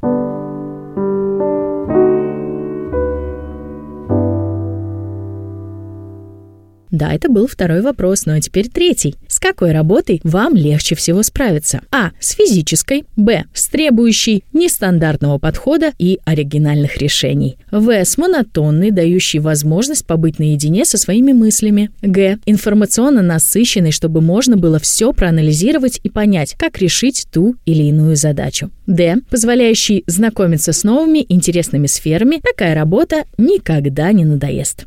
Да, 6.94 7.12
это 7.12 7.28
был 7.28 7.48
второй 7.48 7.82
вопрос, 7.82 8.28
ну 8.28 8.34
а 8.34 8.40
теперь 8.40 8.70
третий. 8.70 9.16
С 9.28 9.40
какой 9.40 9.72
работой 9.72 10.22
вам 10.24 10.56
легче 10.56 10.94
всего 10.94 11.24
справиться? 11.24 11.82
А. 11.92 12.12
С 12.20 12.34
физической. 12.34 13.06
Б. 13.16 13.46
С 13.52 13.68
требующей 13.68 14.44
нестандартного 14.54 15.40
подхода 15.40 15.92
и 15.98 16.20
оригинальных 16.24 16.98
решений. 16.98 17.58
В. 17.72 17.90
С 17.90 18.16
монотонной, 18.20 18.92
дающей 18.92 19.40
возможность 19.40 20.06
побыть 20.06 20.38
наедине 20.38 20.86
со 20.86 21.00
своими 21.00 21.32
мыслями. 21.32 21.90
Г. 22.04 22.38
Информационно 22.46 23.24
насыщенной, 23.24 23.92
чтобы 23.92 24.22
можно 24.22 24.56
было 24.56 24.78
все 24.78 25.14
проанализировать 25.14 26.00
и 26.04 26.12
понять, 26.12 26.54
как 26.60 26.78
решить 26.78 27.26
ту 27.34 27.56
или 27.66 27.82
иную 27.86 28.16
задачу. 28.16 28.70
Д. 28.86 29.16
Позволяющий 29.32 30.04
знакомиться 30.06 30.74
с 30.74 30.84
новыми 30.84 31.26
интересными 31.28 31.88
сферами. 31.88 32.40
Такая 32.40 32.76
работа 32.76 33.24
никогда 33.40 34.12
не 34.12 34.26
надоест. 34.26 34.86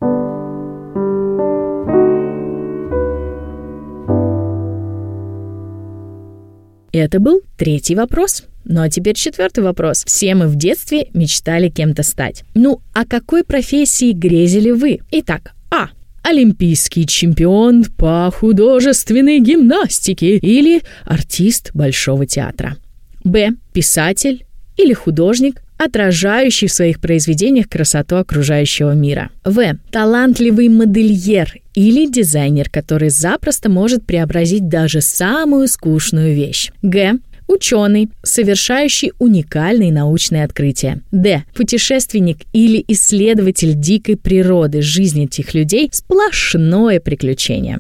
Это 6.97 7.21
был 7.21 7.43
третий 7.59 7.95
вопрос. 7.95 8.45
Ну 8.65 8.81
а 8.81 8.89
теперь 8.89 9.15
четвертый 9.15 9.63
вопрос. 9.63 10.03
Все 10.07 10.35
мы 10.35 10.49
в 10.49 10.57
детстве 10.57 11.09
мечтали 11.13 11.69
кем-то 11.69 12.03
стать. 12.03 12.45
Ну, 12.55 12.81
а 12.95 13.05
какой 13.05 13.45
профессии 13.45 14.13
грезили 14.13 14.71
вы? 14.71 15.01
Итак, 15.11 15.53
А. 15.71 15.91
Олимпийский 16.23 17.07
чемпион 17.07 17.85
по 17.85 18.33
художественной 18.35 19.39
гимнастике 19.41 20.39
или 20.39 20.83
артист 21.05 21.71
Большого 21.75 22.27
театра. 22.27 22.77
Б. 23.23 23.53
Писатель 23.73 24.47
или 24.77 24.93
художник, 24.93 25.63
отражающий 25.79 26.69
в 26.69 26.73
своих 26.73 27.01
произведениях 27.01 27.69
красоту 27.69 28.17
окружающего 28.17 28.93
мира. 28.93 29.31
В. 29.45 29.77
Талантливый 29.91 30.69
модельер 30.69 31.55
или 31.75 32.07
дизайнер, 32.11 32.71
который 32.71 33.11
запросто 33.11 33.69
может 33.69 34.05
преобразить 34.07 34.69
даже 34.69 35.01
самую 35.01 35.69
скучную 35.69 36.35
вещь. 36.35 36.71
Г. 36.83 37.19
Ученый, 37.49 38.09
совершающий 38.25 39.13
уникальные 39.21 39.93
научные 39.93 40.43
открытия. 40.43 41.01
Д. 41.13 41.45
Путешественник 41.55 42.39
или 42.53 42.85
исследователь 42.89 43.75
дикой 43.75 44.17
природы 44.17 44.83
жизни 44.83 45.27
этих 45.27 45.55
людей– 45.55 45.89
сплошное 45.93 46.99
приключение. 46.99 47.79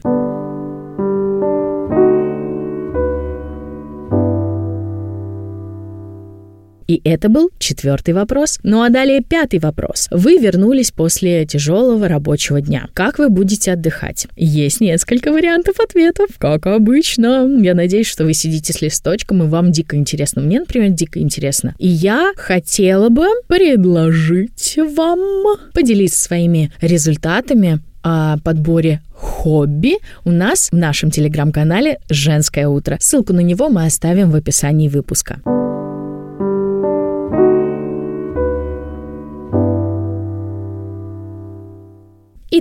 И 6.86 7.00
это 7.04 7.28
был 7.28 7.50
четвертый 7.58 8.14
вопрос. 8.14 8.58
Ну 8.62 8.82
а 8.82 8.90
далее 8.90 9.20
пятый 9.20 9.58
вопрос. 9.58 10.08
Вы 10.10 10.38
вернулись 10.38 10.90
после 10.90 11.44
тяжелого 11.46 12.08
рабочего 12.08 12.60
дня. 12.60 12.88
Как 12.94 13.18
вы 13.18 13.28
будете 13.28 13.72
отдыхать? 13.72 14.26
Есть 14.36 14.80
несколько 14.80 15.32
вариантов 15.32 15.80
ответов, 15.80 16.28
как 16.38 16.66
обычно. 16.66 17.48
Я 17.60 17.74
надеюсь, 17.74 18.06
что 18.06 18.24
вы 18.24 18.34
сидите 18.34 18.72
с 18.72 18.80
листочком, 18.80 19.42
и 19.42 19.46
вам 19.46 19.72
дико 19.72 19.96
интересно. 19.96 20.42
Мне, 20.42 20.60
например, 20.60 20.90
дико 20.90 21.18
интересно. 21.18 21.74
И 21.78 21.88
я 21.88 22.32
хотела 22.36 23.08
бы 23.08 23.26
предложить 23.48 24.78
вам 24.78 25.18
поделиться 25.72 26.22
своими 26.22 26.72
результатами 26.80 27.80
о 28.02 28.38
подборе 28.38 29.02
хобби 29.12 29.96
у 30.24 30.30
нас 30.30 30.68
в 30.70 30.76
нашем 30.76 31.10
телеграм-канале 31.10 31.98
«Женское 32.08 32.68
утро». 32.68 32.98
Ссылку 33.00 33.32
на 33.32 33.40
него 33.40 33.68
мы 33.68 33.84
оставим 33.84 34.30
в 34.30 34.36
описании 34.36 34.88
выпуска. 34.88 35.40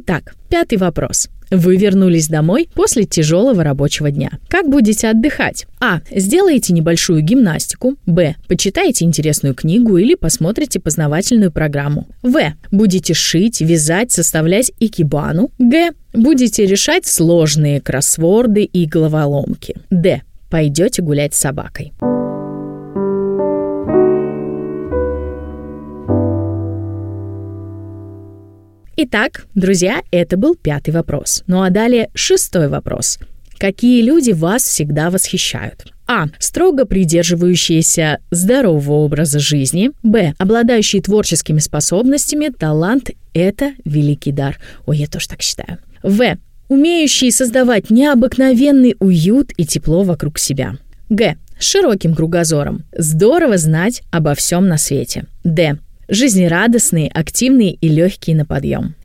Итак, 0.07 0.35
пятый 0.50 0.77
вопрос. 0.77 1.29
Вы 1.50 1.77
вернулись 1.77 2.27
домой 2.27 2.69
после 2.75 3.05
тяжелого 3.05 3.63
рабочего 3.63 4.12
дня. 4.12 4.29
Как 4.50 4.69
будете 4.69 5.09
отдыхать? 5.09 5.65
А. 5.79 6.01
Сделаете 6.12 6.74
небольшую 6.74 7.21
гимнастику. 7.21 7.95
Б. 8.05 8.35
Почитаете 8.47 9.05
интересную 9.05 9.55
книгу 9.55 9.97
или 9.97 10.13
посмотрите 10.13 10.79
познавательную 10.79 11.51
программу. 11.51 12.07
В. 12.21 12.39
Будете 12.69 13.15
шить, 13.15 13.62
вязать, 13.62 14.12
составлять 14.12 14.71
икебану. 14.79 15.50
Г. 15.57 15.93
Будете 16.13 16.67
решать 16.67 17.07
сложные 17.07 17.81
кроссворды 17.81 18.63
и 18.63 18.85
головоломки. 18.85 19.75
Д. 19.89 20.21
Пойдете 20.51 21.01
гулять 21.01 21.33
с 21.33 21.39
собакой. 21.39 21.93
Итак, 28.98 29.46
друзья, 29.56 30.02
это 30.10 30.38
был 30.38 30.56
пятый 30.56 30.92
вопрос. 30.92 31.44
Ну 31.48 31.62
а 31.64 31.70
далее 31.70 32.10
шестой 32.14 32.70
вопрос. 32.70 33.20
Какие 33.58 34.02
люди 34.02 34.32
вас 34.32 34.64
всегда 34.64 35.10
восхищают? 35.10 35.86
А. 36.08 36.28
Строго 36.40 36.86
придерживающиеся 36.86 38.20
здорового 38.32 38.94
образа 38.94 39.40
жизни. 39.40 39.92
Б. 40.02 40.34
Обладающие 40.38 41.02
творческими 41.02 41.60
способностями. 41.60 42.50
Талант– 42.58 43.10
это 43.34 43.74
великий 43.84 44.32
дар. 44.32 44.60
Ой, 44.86 45.00
я 45.00 45.08
тоже 45.08 45.28
так 45.28 45.42
считаю. 45.42 45.80
В. 46.02 46.38
Умеющие 46.70 47.34
создавать 47.34 47.90
необыкновенный 47.90 48.96
уют 49.00 49.52
и 49.58 49.66
тепло 49.66 50.04
вокруг 50.04 50.40
себя. 50.40 50.78
Г. 51.10 51.36
Широким 51.60 52.16
кругозором. 52.16 52.86
Здорово 52.98 53.58
знать 53.58 54.04
обо 54.12 54.36
всем 54.36 54.68
на 54.68 54.78
свете. 54.78 55.25
Д. 55.44 55.80
Жизнерадостные, 56.07 57.09
активные 57.09 57.74
и 57.74 57.88
легкие 57.88 58.35
на 58.35 58.45
подъем. 58.45 58.95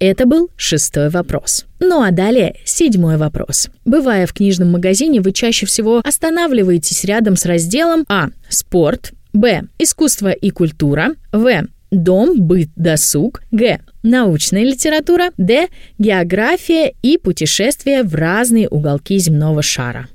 Это 0.00 0.26
был 0.26 0.50
шестой 0.56 1.10
вопрос. 1.10 1.66
Ну 1.78 2.02
а 2.02 2.10
далее 2.10 2.56
седьмой 2.64 3.16
вопрос. 3.16 3.68
Бывая 3.84 4.26
в 4.26 4.32
книжном 4.32 4.72
магазине, 4.72 5.20
вы 5.20 5.30
чаще 5.30 5.64
всего 5.64 6.02
останавливаетесь 6.04 7.04
рядом 7.04 7.36
с 7.36 7.46
разделом 7.46 8.04
А. 8.08 8.30
Спорт. 8.48 9.12
Б. 9.32 9.62
Искусство 9.78 10.32
и 10.32 10.50
культура. 10.50 11.14
В. 11.30 11.68
Дом, 11.92 12.40
быт, 12.40 12.70
досуг. 12.74 13.42
Г. 13.52 13.80
Научная 14.02 14.64
литература. 14.64 15.30
Д. 15.36 15.68
География 15.98 16.94
и 17.02 17.18
путешествия 17.18 18.02
в 18.02 18.14
разные 18.14 18.66
уголки 18.66 19.18
земного 19.18 19.60
шара. 19.60 20.08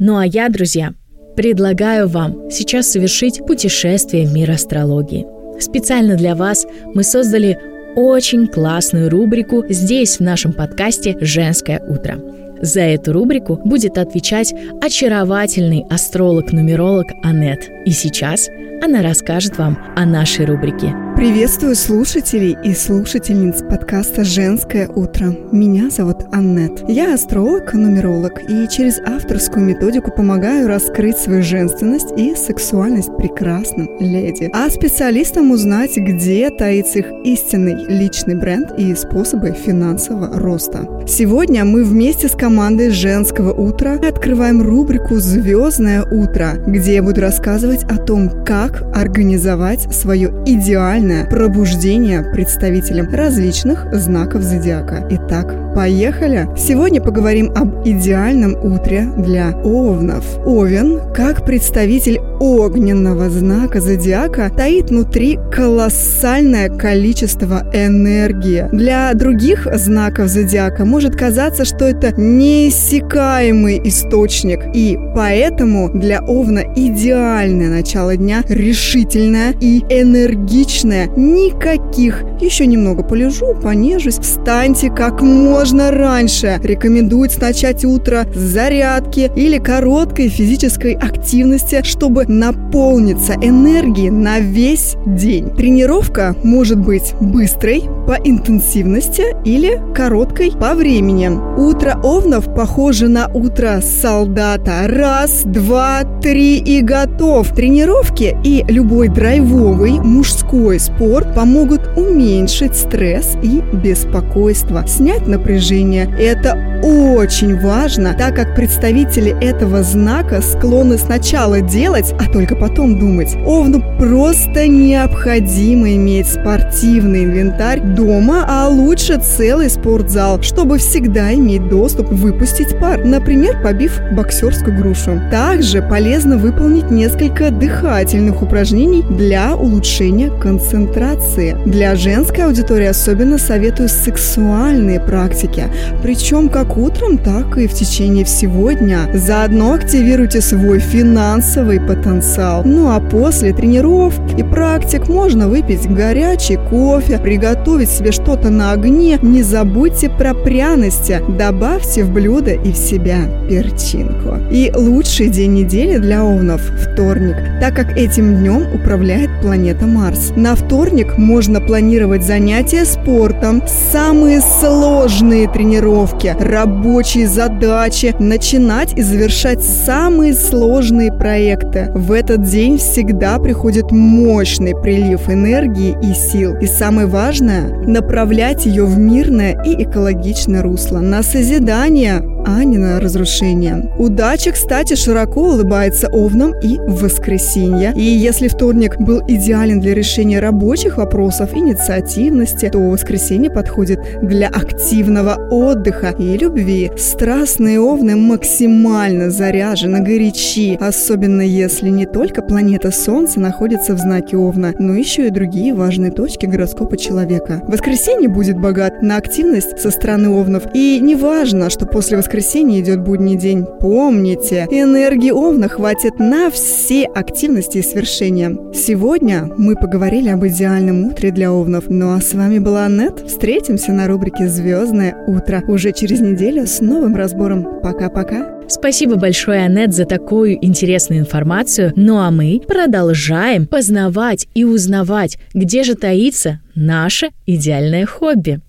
Ну 0.00 0.18
а 0.18 0.26
я, 0.26 0.48
друзья, 0.48 0.92
предлагаю 1.36 2.08
вам 2.08 2.50
сейчас 2.50 2.90
совершить 2.90 3.46
путешествие 3.46 4.26
в 4.26 4.34
мир 4.34 4.50
астрологии. 4.50 5.24
Специально 5.60 6.16
для 6.16 6.34
вас 6.34 6.66
мы 6.94 7.04
создали 7.04 7.60
очень 7.94 8.48
классную 8.48 9.08
рубрику 9.08 9.64
здесь, 9.68 10.16
в 10.16 10.20
нашем 10.20 10.52
подкасте 10.52 11.16
«Женское 11.20 11.78
утро». 11.78 12.43
За 12.60 12.80
эту 12.80 13.12
рубрику 13.12 13.56
будет 13.64 13.98
отвечать 13.98 14.54
очаровательный 14.80 15.84
астролог-нумеролог 15.90 17.08
Анет. 17.22 17.70
И 17.84 17.90
сейчас 17.90 18.48
она 18.82 19.02
расскажет 19.02 19.58
вам 19.58 19.78
о 19.96 20.04
нашей 20.04 20.46
рубрике. 20.46 21.03
Приветствую 21.16 21.76
слушателей 21.76 22.56
и 22.64 22.74
слушательниц 22.74 23.62
подкаста 23.62 24.24
«Женское 24.24 24.88
утро». 24.88 25.34
Меня 25.52 25.88
зовут 25.88 26.24
Аннет. 26.32 26.82
Я 26.88 27.14
астролог, 27.14 27.72
нумеролог 27.72 28.42
и 28.42 28.68
через 28.68 28.98
авторскую 28.98 29.64
методику 29.64 30.10
помогаю 30.10 30.66
раскрыть 30.66 31.16
свою 31.16 31.42
женственность 31.42 32.08
и 32.16 32.34
сексуальность 32.34 33.16
прекрасным 33.16 33.88
леди, 34.00 34.50
а 34.52 34.68
специалистам 34.68 35.52
узнать, 35.52 35.96
где 35.96 36.50
таится 36.50 36.98
их 36.98 37.06
истинный 37.24 37.86
личный 37.86 38.34
бренд 38.34 38.72
и 38.76 38.92
способы 38.96 39.52
финансового 39.52 40.36
роста. 40.36 40.88
Сегодня 41.06 41.64
мы 41.64 41.84
вместе 41.84 42.28
с 42.28 42.32
командой 42.32 42.90
«Женского 42.90 43.52
утра» 43.52 43.92
открываем 43.92 44.62
рубрику 44.62 45.14
«Звездное 45.16 46.02
утро», 46.02 46.54
где 46.66 46.96
я 46.96 47.02
буду 47.02 47.20
рассказывать 47.20 47.84
о 47.84 47.98
том, 47.98 48.44
как 48.44 48.82
организовать 48.94 49.94
свое 49.94 50.28
идеальное 50.44 51.03
сексуальное 51.04 51.26
пробуждение 51.26 52.22
представителям 52.22 53.12
различных 53.12 53.86
знаков 53.94 54.42
зодиака. 54.42 55.06
Итак, 55.10 55.54
поехали! 55.74 56.48
Сегодня 56.56 57.02
поговорим 57.02 57.52
об 57.54 57.86
идеальном 57.86 58.54
утре 58.64 59.06
для 59.18 59.50
овнов. 59.64 60.24
Овен, 60.46 61.00
как 61.14 61.44
представитель 61.44 62.20
огненного 62.40 63.28
знака 63.28 63.80
зодиака, 63.80 64.50
таит 64.56 64.90
внутри 64.90 65.38
колоссальное 65.52 66.68
количество 66.68 67.64
энергии. 67.72 68.66
Для 68.72 69.12
других 69.14 69.68
знаков 69.74 70.28
зодиака 70.28 70.84
может 70.84 71.16
казаться, 71.16 71.64
что 71.64 71.84
это 71.84 72.12
неиссякаемый 72.18 73.80
источник, 73.84 74.60
и 74.74 74.98
поэтому 75.14 75.90
для 75.90 76.22
овна 76.22 76.62
идеальное 76.74 77.68
начало 77.68 78.16
дня 78.16 78.42
решительное 78.48 79.54
и 79.60 79.80
энергичное 79.88 80.93
главное, 80.94 81.10
никаких. 81.16 82.24
Еще 82.40 82.66
немного 82.66 83.02
полежу, 83.02 83.54
понежусь. 83.54 84.18
Встаньте 84.18 84.90
как 84.90 85.22
можно 85.22 85.90
раньше. 85.90 86.60
Рекомендуется 86.62 87.40
начать 87.40 87.84
утро 87.84 88.26
с 88.34 88.38
зарядки 88.38 89.30
или 89.36 89.58
короткой 89.58 90.28
физической 90.28 90.94
активности, 90.94 91.82
чтобы 91.82 92.26
наполниться 92.26 93.34
энергией 93.34 94.10
на 94.10 94.40
весь 94.40 94.96
день. 95.06 95.50
Тренировка 95.50 96.34
может 96.42 96.78
быть 96.78 97.14
быстрой 97.20 97.84
по 98.06 98.12
интенсивности 98.12 99.36
или 99.44 99.80
короткой 99.94 100.52
по 100.52 100.74
времени. 100.74 101.30
Утро 101.58 101.98
овнов 102.02 102.54
похоже 102.54 103.08
на 103.08 103.28
утро 103.28 103.80
солдата. 103.80 104.86
Раз, 104.86 105.42
два, 105.44 106.02
три 106.22 106.58
и 106.58 106.80
готов. 106.80 107.48
Тренировки 107.54 108.36
и 108.44 108.64
любой 108.68 109.08
драйвовый 109.08 110.00
мужской 110.00 110.78
спорт 110.78 111.34
помогут 111.34 111.82
уменьшить 111.96 112.76
стресс 112.76 113.36
и 113.42 113.62
беспокойство, 113.72 114.86
снять 114.86 115.26
напряжение. 115.26 116.08
Это 116.18 116.80
очень 116.82 117.58
важно, 117.60 118.14
так 118.14 118.36
как 118.36 118.54
представители 118.54 119.34
этого 119.40 119.82
знака 119.82 120.42
склонны 120.42 120.98
сначала 120.98 121.60
делать, 121.60 122.14
а 122.18 122.30
только 122.30 122.56
потом 122.56 122.98
думать. 122.98 123.34
Овну 123.46 123.82
просто 123.98 124.66
необходимо 124.66 125.94
иметь 125.94 126.26
спортивный 126.26 127.24
инвентарь 127.24 127.80
дома, 127.94 128.44
а 128.48 128.68
лучше 128.68 129.18
целый 129.18 129.70
спортзал, 129.70 130.42
чтобы 130.42 130.78
всегда 130.78 131.32
иметь 131.34 131.68
доступ 131.68 132.10
выпустить 132.10 132.78
пар, 132.78 133.04
например, 133.04 133.62
побив 133.62 134.00
боксерскую 134.12 134.76
грушу. 134.76 135.20
Также 135.30 135.82
полезно 135.82 136.36
выполнить 136.36 136.90
несколько 136.90 137.50
дыхательных 137.50 138.42
упражнений 138.42 139.02
для 139.02 139.54
улучшения 139.54 140.30
концентрации. 140.40 141.56
Для 141.66 141.96
женской 141.96 142.44
аудитории 142.44 142.86
особенно 142.86 143.38
советую 143.38 143.88
сексуальные 143.88 145.00
практики, 145.00 145.64
причем 146.02 146.48
как 146.48 146.76
утром, 146.76 147.18
так 147.18 147.56
и 147.58 147.66
в 147.66 147.74
течение 147.74 148.24
всего 148.24 148.72
дня. 148.72 149.08
Заодно 149.14 149.74
активируйте 149.74 150.40
свой 150.40 150.78
финансовый 150.78 151.80
потенциал. 151.80 152.62
Ну 152.64 152.90
а 152.90 153.00
после 153.00 153.52
тренировок 153.52 153.94
и 154.36 154.42
практик 154.42 155.08
можно 155.08 155.48
выпить 155.48 155.88
горячий 155.88 156.56
кофе, 156.56 157.18
приготовить 157.18 157.83
себе 157.90 158.12
что-то 158.12 158.50
на 158.50 158.72
огне. 158.72 159.18
Не 159.22 159.42
забудьте 159.42 160.08
про 160.08 160.34
пряности. 160.34 161.20
Добавьте 161.28 162.04
в 162.04 162.12
блюдо 162.12 162.52
и 162.52 162.72
в 162.72 162.76
себя 162.76 163.18
перчинку. 163.48 164.38
И 164.50 164.72
лучший 164.74 165.28
день 165.28 165.54
недели 165.54 165.98
для 165.98 166.24
овнов– 166.24 166.60
вторник, 166.92 167.36
так 167.60 167.74
как 167.74 167.96
этим 167.96 168.36
днем 168.36 168.62
управляет 168.74 169.30
планета 169.42 169.86
Марс. 169.86 170.32
На 170.36 170.54
вторник 170.54 171.18
можно 171.18 171.60
планировать 171.60 172.22
занятия 172.22 172.84
спортом, 172.84 173.62
самые 173.92 174.40
сложные 174.40 175.48
тренировки, 175.48 176.36
рабочие 176.38 177.26
задачи, 177.26 178.14
начинать 178.18 178.96
и 178.96 179.02
завершать 179.02 179.62
самые 179.62 180.34
сложные 180.34 181.12
проекты. 181.12 181.90
В 181.94 182.12
этот 182.12 182.42
день 182.42 182.78
всегда 182.78 183.38
приходит 183.38 183.90
мощный 183.90 184.74
прилив 184.74 185.28
энергии 185.28 185.96
и 186.02 186.14
сил. 186.14 186.56
И 186.56 186.66
самое 186.66 187.06
важное– 187.06 187.72
направлять 187.86 188.66
ее 188.66 188.84
в 188.84 188.98
мирное 188.98 189.60
и 189.62 189.82
экологичное 189.82 190.62
русло, 190.62 191.00
на 191.00 191.22
созидание, 191.22 192.22
а 192.44 192.64
не 192.64 192.78
на 192.78 193.00
разрушение. 193.00 193.90
Удача, 193.98 194.52
кстати, 194.52 194.94
широко 194.94 195.42
улыбается 195.50 196.08
овнам 196.08 196.54
и 196.60 196.78
в 196.78 197.02
воскресенье. 197.02 197.92
И 197.96 198.02
если 198.02 198.48
вторник 198.48 198.96
был 198.98 199.22
идеален 199.26 199.80
для 199.80 199.94
решения 199.94 200.40
рабочих 200.40 200.96
вопросов, 200.98 201.54
инициативности, 201.54 202.68
то 202.68 202.78
воскресенье 202.78 203.50
подходит 203.50 204.00
для 204.22 204.48
активного 204.48 205.48
отдыха 205.50 206.14
и 206.18 206.36
любви. 206.36 206.90
Страстные 206.96 207.80
овны 207.80 208.16
максимально 208.16 209.30
заряжены, 209.30 210.00
горячи, 210.00 210.76
особенно 210.80 211.42
если 211.42 211.88
не 211.88 212.06
только 212.06 212.42
планета 212.42 212.90
Солнце 212.90 213.40
находится 213.40 213.94
в 213.94 213.98
знаке 213.98 214.36
Овна, 214.36 214.74
но 214.78 214.94
еще 214.94 215.28
и 215.28 215.30
другие 215.30 215.74
важные 215.74 216.10
точки 216.10 216.46
гороскопа 216.46 216.96
человека. 216.96 217.60
Воскресенье 217.66 218.28
будет 218.28 218.58
богат 218.58 219.02
на 219.02 219.16
активность 219.16 219.78
со 219.78 219.90
стороны 219.90 220.28
Овнов, 220.28 220.64
и 220.74 220.98
не 221.00 221.14
важно, 221.14 221.70
что 221.70 221.86
после 221.86 222.16
воскресенья 222.16 222.33
воскресенье 222.34 222.80
идет 222.80 223.00
будний 223.00 223.36
день. 223.36 223.64
Помните, 223.80 224.66
энергии 224.68 225.30
Овна 225.30 225.68
хватит 225.68 226.18
на 226.18 226.50
все 226.50 227.04
активности 227.04 227.78
и 227.78 227.82
свершения. 227.82 228.58
Сегодня 228.74 229.48
мы 229.56 229.76
поговорили 229.76 230.30
об 230.30 230.44
идеальном 230.44 231.06
утре 231.06 231.30
для 231.30 231.52
Овнов. 231.52 231.84
Ну 231.88 232.12
а 232.12 232.20
с 232.20 232.34
вами 232.34 232.58
была 232.58 232.86
Аннет. 232.86 233.24
Встретимся 233.24 233.92
на 233.92 234.08
рубрике 234.08 234.48
«Звездное 234.48 235.14
утро» 235.28 235.62
уже 235.68 235.92
через 235.92 236.18
неделю 236.18 236.66
с 236.66 236.80
новым 236.80 237.14
разбором. 237.14 237.80
Пока-пока. 237.80 238.60
Спасибо 238.66 239.14
большое, 239.14 239.66
Аннет, 239.66 239.94
за 239.94 240.04
такую 240.04 240.58
интересную 240.64 241.20
информацию. 241.20 241.92
Ну 241.94 242.18
а 242.18 242.32
мы 242.32 242.60
продолжаем 242.66 243.66
познавать 243.66 244.48
и 244.56 244.64
узнавать, 244.64 245.38
где 245.52 245.84
же 245.84 245.94
таится 245.94 246.60
наше 246.74 247.28
идеальное 247.46 248.06
хобби. 248.06 248.60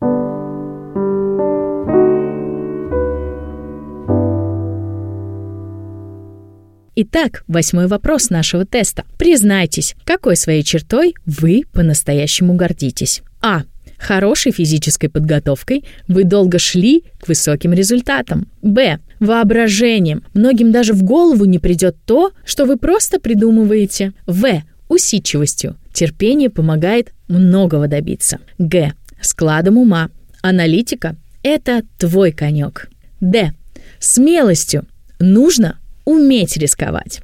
Итак, 6.98 7.44
восьмой 7.50 7.88
вопрос 7.88 8.30
нашего 8.30 8.66
теста. 8.66 9.04
Признайтесь, 9.18 9.96
какой 10.06 10.38
своей 10.38 10.64
чертой 10.64 11.14
вы 11.26 11.64
по-настоящему 11.74 12.54
гордитесь? 12.54 13.22
А. 13.42 13.64
Хорошей 13.98 14.54
физической 14.54 15.10
подготовкой 15.10 15.84
вы 16.08 16.24
долго 16.24 16.58
шли 16.58 17.04
к 17.20 17.28
высоким 17.28 17.74
результатам. 17.74 18.48
Б. 18.62 19.00
Воображением. 19.20 20.24
Многим 20.34 20.72
даже 20.72 20.94
в 20.94 21.04
голову 21.04 21.44
не 21.44 21.60
придет 21.60 21.98
то, 22.06 22.32
что 22.46 22.64
вы 22.66 22.78
просто 22.78 23.20
придумываете. 23.20 24.14
В. 24.26 24.64
Усидчивостью. 24.88 25.76
Терпение 25.94 26.50
помогает 26.50 27.12
многого 27.28 27.88
добиться. 27.90 28.40
Г. 28.58 28.94
Складом 29.20 29.78
ума. 29.78 30.10
Аналитика– 30.42 31.18
это 31.44 31.82
твой 31.98 32.32
конек. 32.32 32.90
Д. 33.20 33.52
Смелостью. 34.00 34.86
Нужно 35.20 35.78
уметь 36.06 36.56
рисковать. 36.58 37.22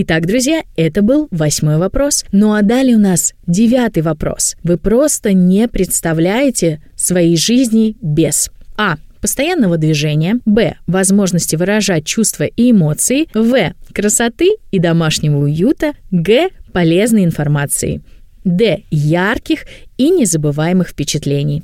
Итак, 0.00 0.26
друзья, 0.26 0.62
это 0.76 1.02
был 1.02 1.26
восьмой 1.32 1.76
вопрос. 1.76 2.24
Ну 2.30 2.52
а 2.52 2.62
далее 2.62 2.94
у 2.94 3.00
нас 3.00 3.34
девятый 3.48 4.02
вопрос. 4.04 4.54
Вы 4.62 4.76
просто 4.76 5.32
не 5.32 5.66
представляете 5.66 6.80
своей 6.94 7.36
жизни 7.36 7.96
без 8.00 8.48
А 8.76 8.94
постоянного 9.20 9.76
движения, 9.76 10.38
б. 10.44 10.76
возможности 10.86 11.56
выражать 11.56 12.06
чувства 12.06 12.44
и 12.44 12.70
эмоции, 12.70 13.26
в. 13.34 13.74
красоты 13.92 14.50
и 14.70 14.78
домашнего 14.78 15.38
уюта, 15.38 15.94
г. 16.12 16.50
полезной 16.72 17.24
информации, 17.24 18.00
д. 18.48 18.82
ярких 18.90 19.66
и 19.98 20.10
незабываемых 20.10 20.88
впечатлений. 20.88 21.62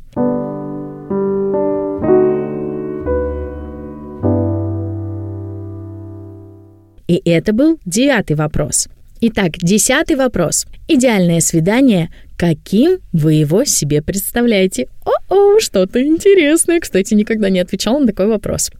И 7.06 7.20
это 7.24 7.52
был 7.52 7.78
девятый 7.84 8.36
вопрос. 8.36 8.88
Итак, 9.20 9.52
десятый 9.58 10.16
вопрос. 10.16 10.66
Идеальное 10.88 11.40
свидание. 11.40 12.10
Каким 12.36 12.98
вы 13.12 13.34
его 13.34 13.64
себе 13.64 14.02
представляете? 14.02 14.88
О-о, 15.04 15.60
что-то 15.60 16.02
интересное. 16.02 16.80
Кстати, 16.80 17.14
никогда 17.14 17.48
не 17.48 17.60
отвечала 17.60 18.00
на 18.00 18.06
такой 18.06 18.26
вопрос. 18.26 18.70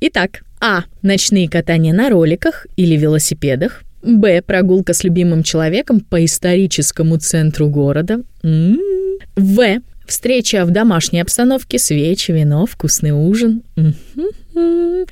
Итак, 0.00 0.42
А. 0.60 0.84
Ночные 1.02 1.48
катания 1.48 1.92
на 1.92 2.08
роликах 2.08 2.66
или 2.76 2.96
велосипедах. 2.96 3.82
Б. 4.06 4.42
Прогулка 4.42 4.94
с 4.94 5.04
любимым 5.04 5.42
человеком 5.42 6.00
по 6.00 6.24
историческому 6.24 7.18
центру 7.18 7.68
города. 7.68 8.20
М-м-м. 8.42 9.18
В. 9.36 9.80
Встреча 10.06 10.64
в 10.64 10.70
домашней 10.70 11.20
обстановке, 11.20 11.78
свечи, 11.78 12.30
вино, 12.30 12.64
вкусный 12.66 13.10
ужин. 13.10 13.62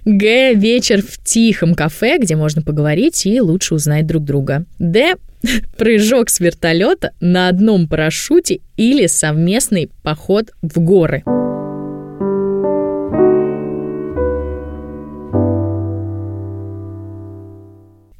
Г. 0.04 0.54
Вечер 0.54 1.02
в 1.02 1.22
тихом 1.24 1.74
кафе, 1.74 2.18
где 2.18 2.36
можно 2.36 2.62
поговорить 2.62 3.26
и 3.26 3.40
лучше 3.40 3.74
узнать 3.74 4.06
друг 4.06 4.24
друга. 4.24 4.64
Д. 4.78 5.16
Прыжок 5.76 6.30
с 6.30 6.40
вертолета 6.40 7.10
на 7.20 7.48
одном 7.48 7.88
парашюте 7.88 8.60
или 8.76 9.06
совместный 9.06 9.90
поход 10.02 10.52
в 10.62 10.78
горы. 10.80 11.24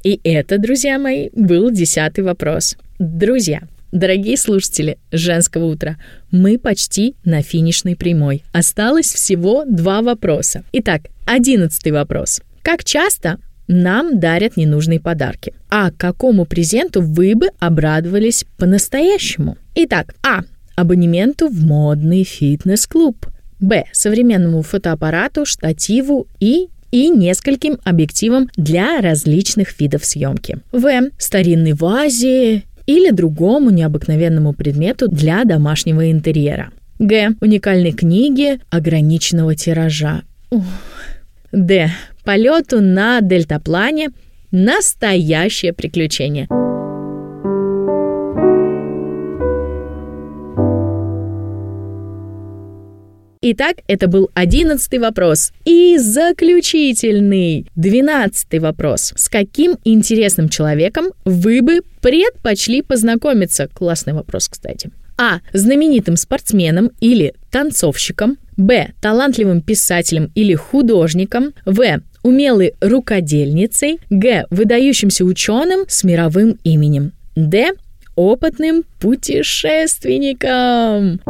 И 0.05 0.19
это, 0.23 0.59
друзья 0.59 0.99
мои, 0.99 1.29
был 1.33 1.71
десятый 1.71 2.23
вопрос. 2.23 2.77
Друзья, 2.99 3.63
Дорогие 3.91 4.35
слушатели 4.35 4.97
«Женского 5.13 5.65
утра», 5.67 5.95
мы 6.29 6.59
почти 6.59 7.15
на 7.23 7.41
финишной 7.41 7.95
прямой. 7.95 8.43
Осталось 8.51 9.05
всего 9.05 9.63
два 9.63 10.01
вопроса. 10.01 10.63
Итак, 10.73 11.03
одиннадцатый 11.25 11.93
вопрос. 11.93 12.41
Как 12.61 12.83
часто 12.83 13.37
нам 13.69 14.19
дарят 14.19 14.57
ненужные 14.57 14.99
подарки? 14.99 15.53
А 15.69 15.91
какому 15.91 16.43
презенту 16.43 17.01
вы 17.01 17.35
бы 17.35 17.51
обрадовались 17.57 18.43
по-настоящему? 18.57 19.57
Итак, 19.75 20.13
А. 20.23 20.41
Абонементу 20.75 21.47
в 21.47 21.63
модный 21.65 22.25
фитнес-клуб. 22.25 23.27
Б. 23.61 23.85
Современному 23.93 24.61
фотоаппарату, 24.61 25.45
штативу 25.45 26.27
и 26.41 26.67
и 26.95 27.09
нескольким 27.09 27.77
объективам 27.83 28.49
для 28.55 29.01
различных 29.01 29.77
видов 29.81 30.05
съемки. 30.05 30.59
В. 30.71 31.09
Старинной 31.17 31.73
вазе 31.73 32.63
или 32.85 33.11
другому 33.11 33.69
необыкновенному 33.69 34.53
предмету 34.53 35.09
для 35.09 35.43
домашнего 35.43 36.09
интерьера. 36.09 36.71
Г. 36.99 37.31
Уникальной 37.41 37.91
книги 37.91 38.61
ограниченного 38.69 39.55
тиража. 39.55 40.21
Ух. 40.51 40.63
Д. 41.51 41.91
Полету 42.23 42.79
на 42.79 43.19
дельтаплане 43.19 44.11
настоящее 44.51 45.73
приключение. 45.73 46.47
Итак, 53.47 53.75
это 53.87 54.07
был 54.07 54.31
одиннадцатый 54.33 54.97
вопрос. 54.97 55.51
И 55.65 55.99
заключительный, 55.99 57.67
двенадцатый 57.75 58.57
вопрос. 58.57 59.13
С 59.15 59.29
каким 59.29 59.77
интересным 59.83 60.49
человеком 60.49 61.11
вы 61.25 61.61
бы 61.61 61.81
предпочли 62.01 62.81
познакомиться? 62.81 63.69
Классный 63.71 64.13
вопрос, 64.13 64.49
кстати. 64.49 64.89
А. 65.19 65.41
Знаменитым 65.53 66.17
спортсменом 66.17 66.89
или 66.99 67.35
танцовщиком. 67.51 68.39
Б. 68.57 68.93
Талантливым 68.99 69.61
писателем 69.61 70.31
или 70.33 70.55
художником. 70.55 71.53
В. 71.67 72.01
Умелой 72.23 72.73
рукодельницей. 72.81 73.99
Г. 74.09 74.47
Выдающимся 74.49 75.23
ученым 75.23 75.85
с 75.87 76.03
мировым 76.03 76.57
именем. 76.63 77.11
Д. 77.35 77.73
Опытным 78.15 78.85
путешественником. 78.99 81.21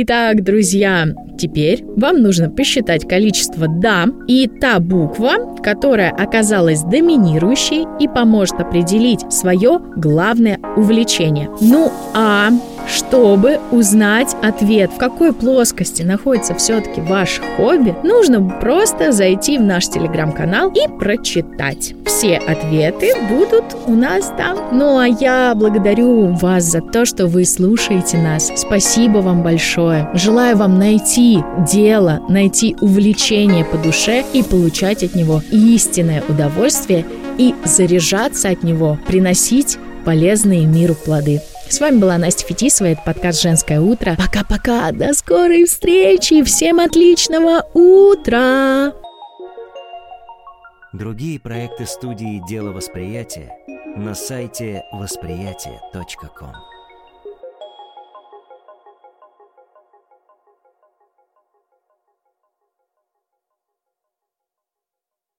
Итак, 0.00 0.44
друзья, 0.44 1.08
теперь 1.36 1.82
вам 1.96 2.22
нужно 2.22 2.48
посчитать 2.48 3.08
количество 3.08 3.66
«да» 3.66 4.06
и 4.28 4.46
та 4.46 4.78
буква, 4.78 5.56
которая 5.60 6.12
оказалась 6.12 6.82
доминирующей 6.84 7.84
и 7.98 8.06
поможет 8.06 8.60
определить 8.60 9.22
свое 9.32 9.80
главное 9.96 10.60
увлечение. 10.76 11.50
Ну 11.60 11.90
а 12.14 12.50
чтобы 12.88 13.60
узнать 13.70 14.34
ответ, 14.42 14.90
в 14.92 14.96
какой 14.96 15.32
плоскости 15.32 16.02
находится 16.02 16.54
все-таки 16.54 17.00
ваше 17.00 17.42
хобби, 17.56 17.94
нужно 18.02 18.42
просто 18.60 19.12
зайти 19.12 19.58
в 19.58 19.62
наш 19.62 19.88
телеграм-канал 19.88 20.72
и 20.74 20.88
прочитать. 20.98 21.94
Все 22.06 22.36
ответы 22.36 23.12
будут 23.28 23.64
у 23.86 23.92
нас 23.92 24.32
там. 24.36 24.58
Ну 24.72 24.98
а 24.98 25.06
я 25.06 25.54
благодарю 25.54 26.32
вас 26.32 26.64
за 26.64 26.80
то, 26.80 27.04
что 27.04 27.26
вы 27.26 27.44
слушаете 27.44 28.16
нас. 28.18 28.50
Спасибо 28.56 29.18
вам 29.18 29.42
большое. 29.42 30.08
Желаю 30.14 30.56
вам 30.56 30.78
найти 30.78 31.38
дело, 31.70 32.20
найти 32.28 32.76
увлечение 32.80 33.64
по 33.64 33.76
душе 33.76 34.24
и 34.32 34.42
получать 34.42 35.04
от 35.04 35.14
него 35.14 35.42
истинное 35.50 36.22
удовольствие 36.28 37.04
и 37.36 37.54
заряжаться 37.64 38.48
от 38.48 38.62
него, 38.62 38.98
приносить 39.06 39.78
полезные 40.04 40.66
миру 40.66 40.94
плоды. 40.94 41.40
С 41.70 41.80
вами 41.80 41.98
была 41.98 42.16
Настя 42.16 42.46
Фетисова, 42.46 42.88
это 42.88 43.02
подкаст 43.04 43.42
«Женское 43.42 43.78
утро». 43.78 44.16
Пока-пока, 44.16 44.90
до 44.90 45.12
скорой 45.12 45.66
встречи, 45.66 46.42
всем 46.42 46.80
отличного 46.80 47.62
утра! 47.74 48.94
Другие 50.94 51.38
проекты 51.38 51.84
студии 51.84 52.42
«Дело 52.48 52.70
восприятия» 52.70 53.52
на 53.96 54.14
сайте 54.14 54.82
восприятие.ком. 54.92 56.54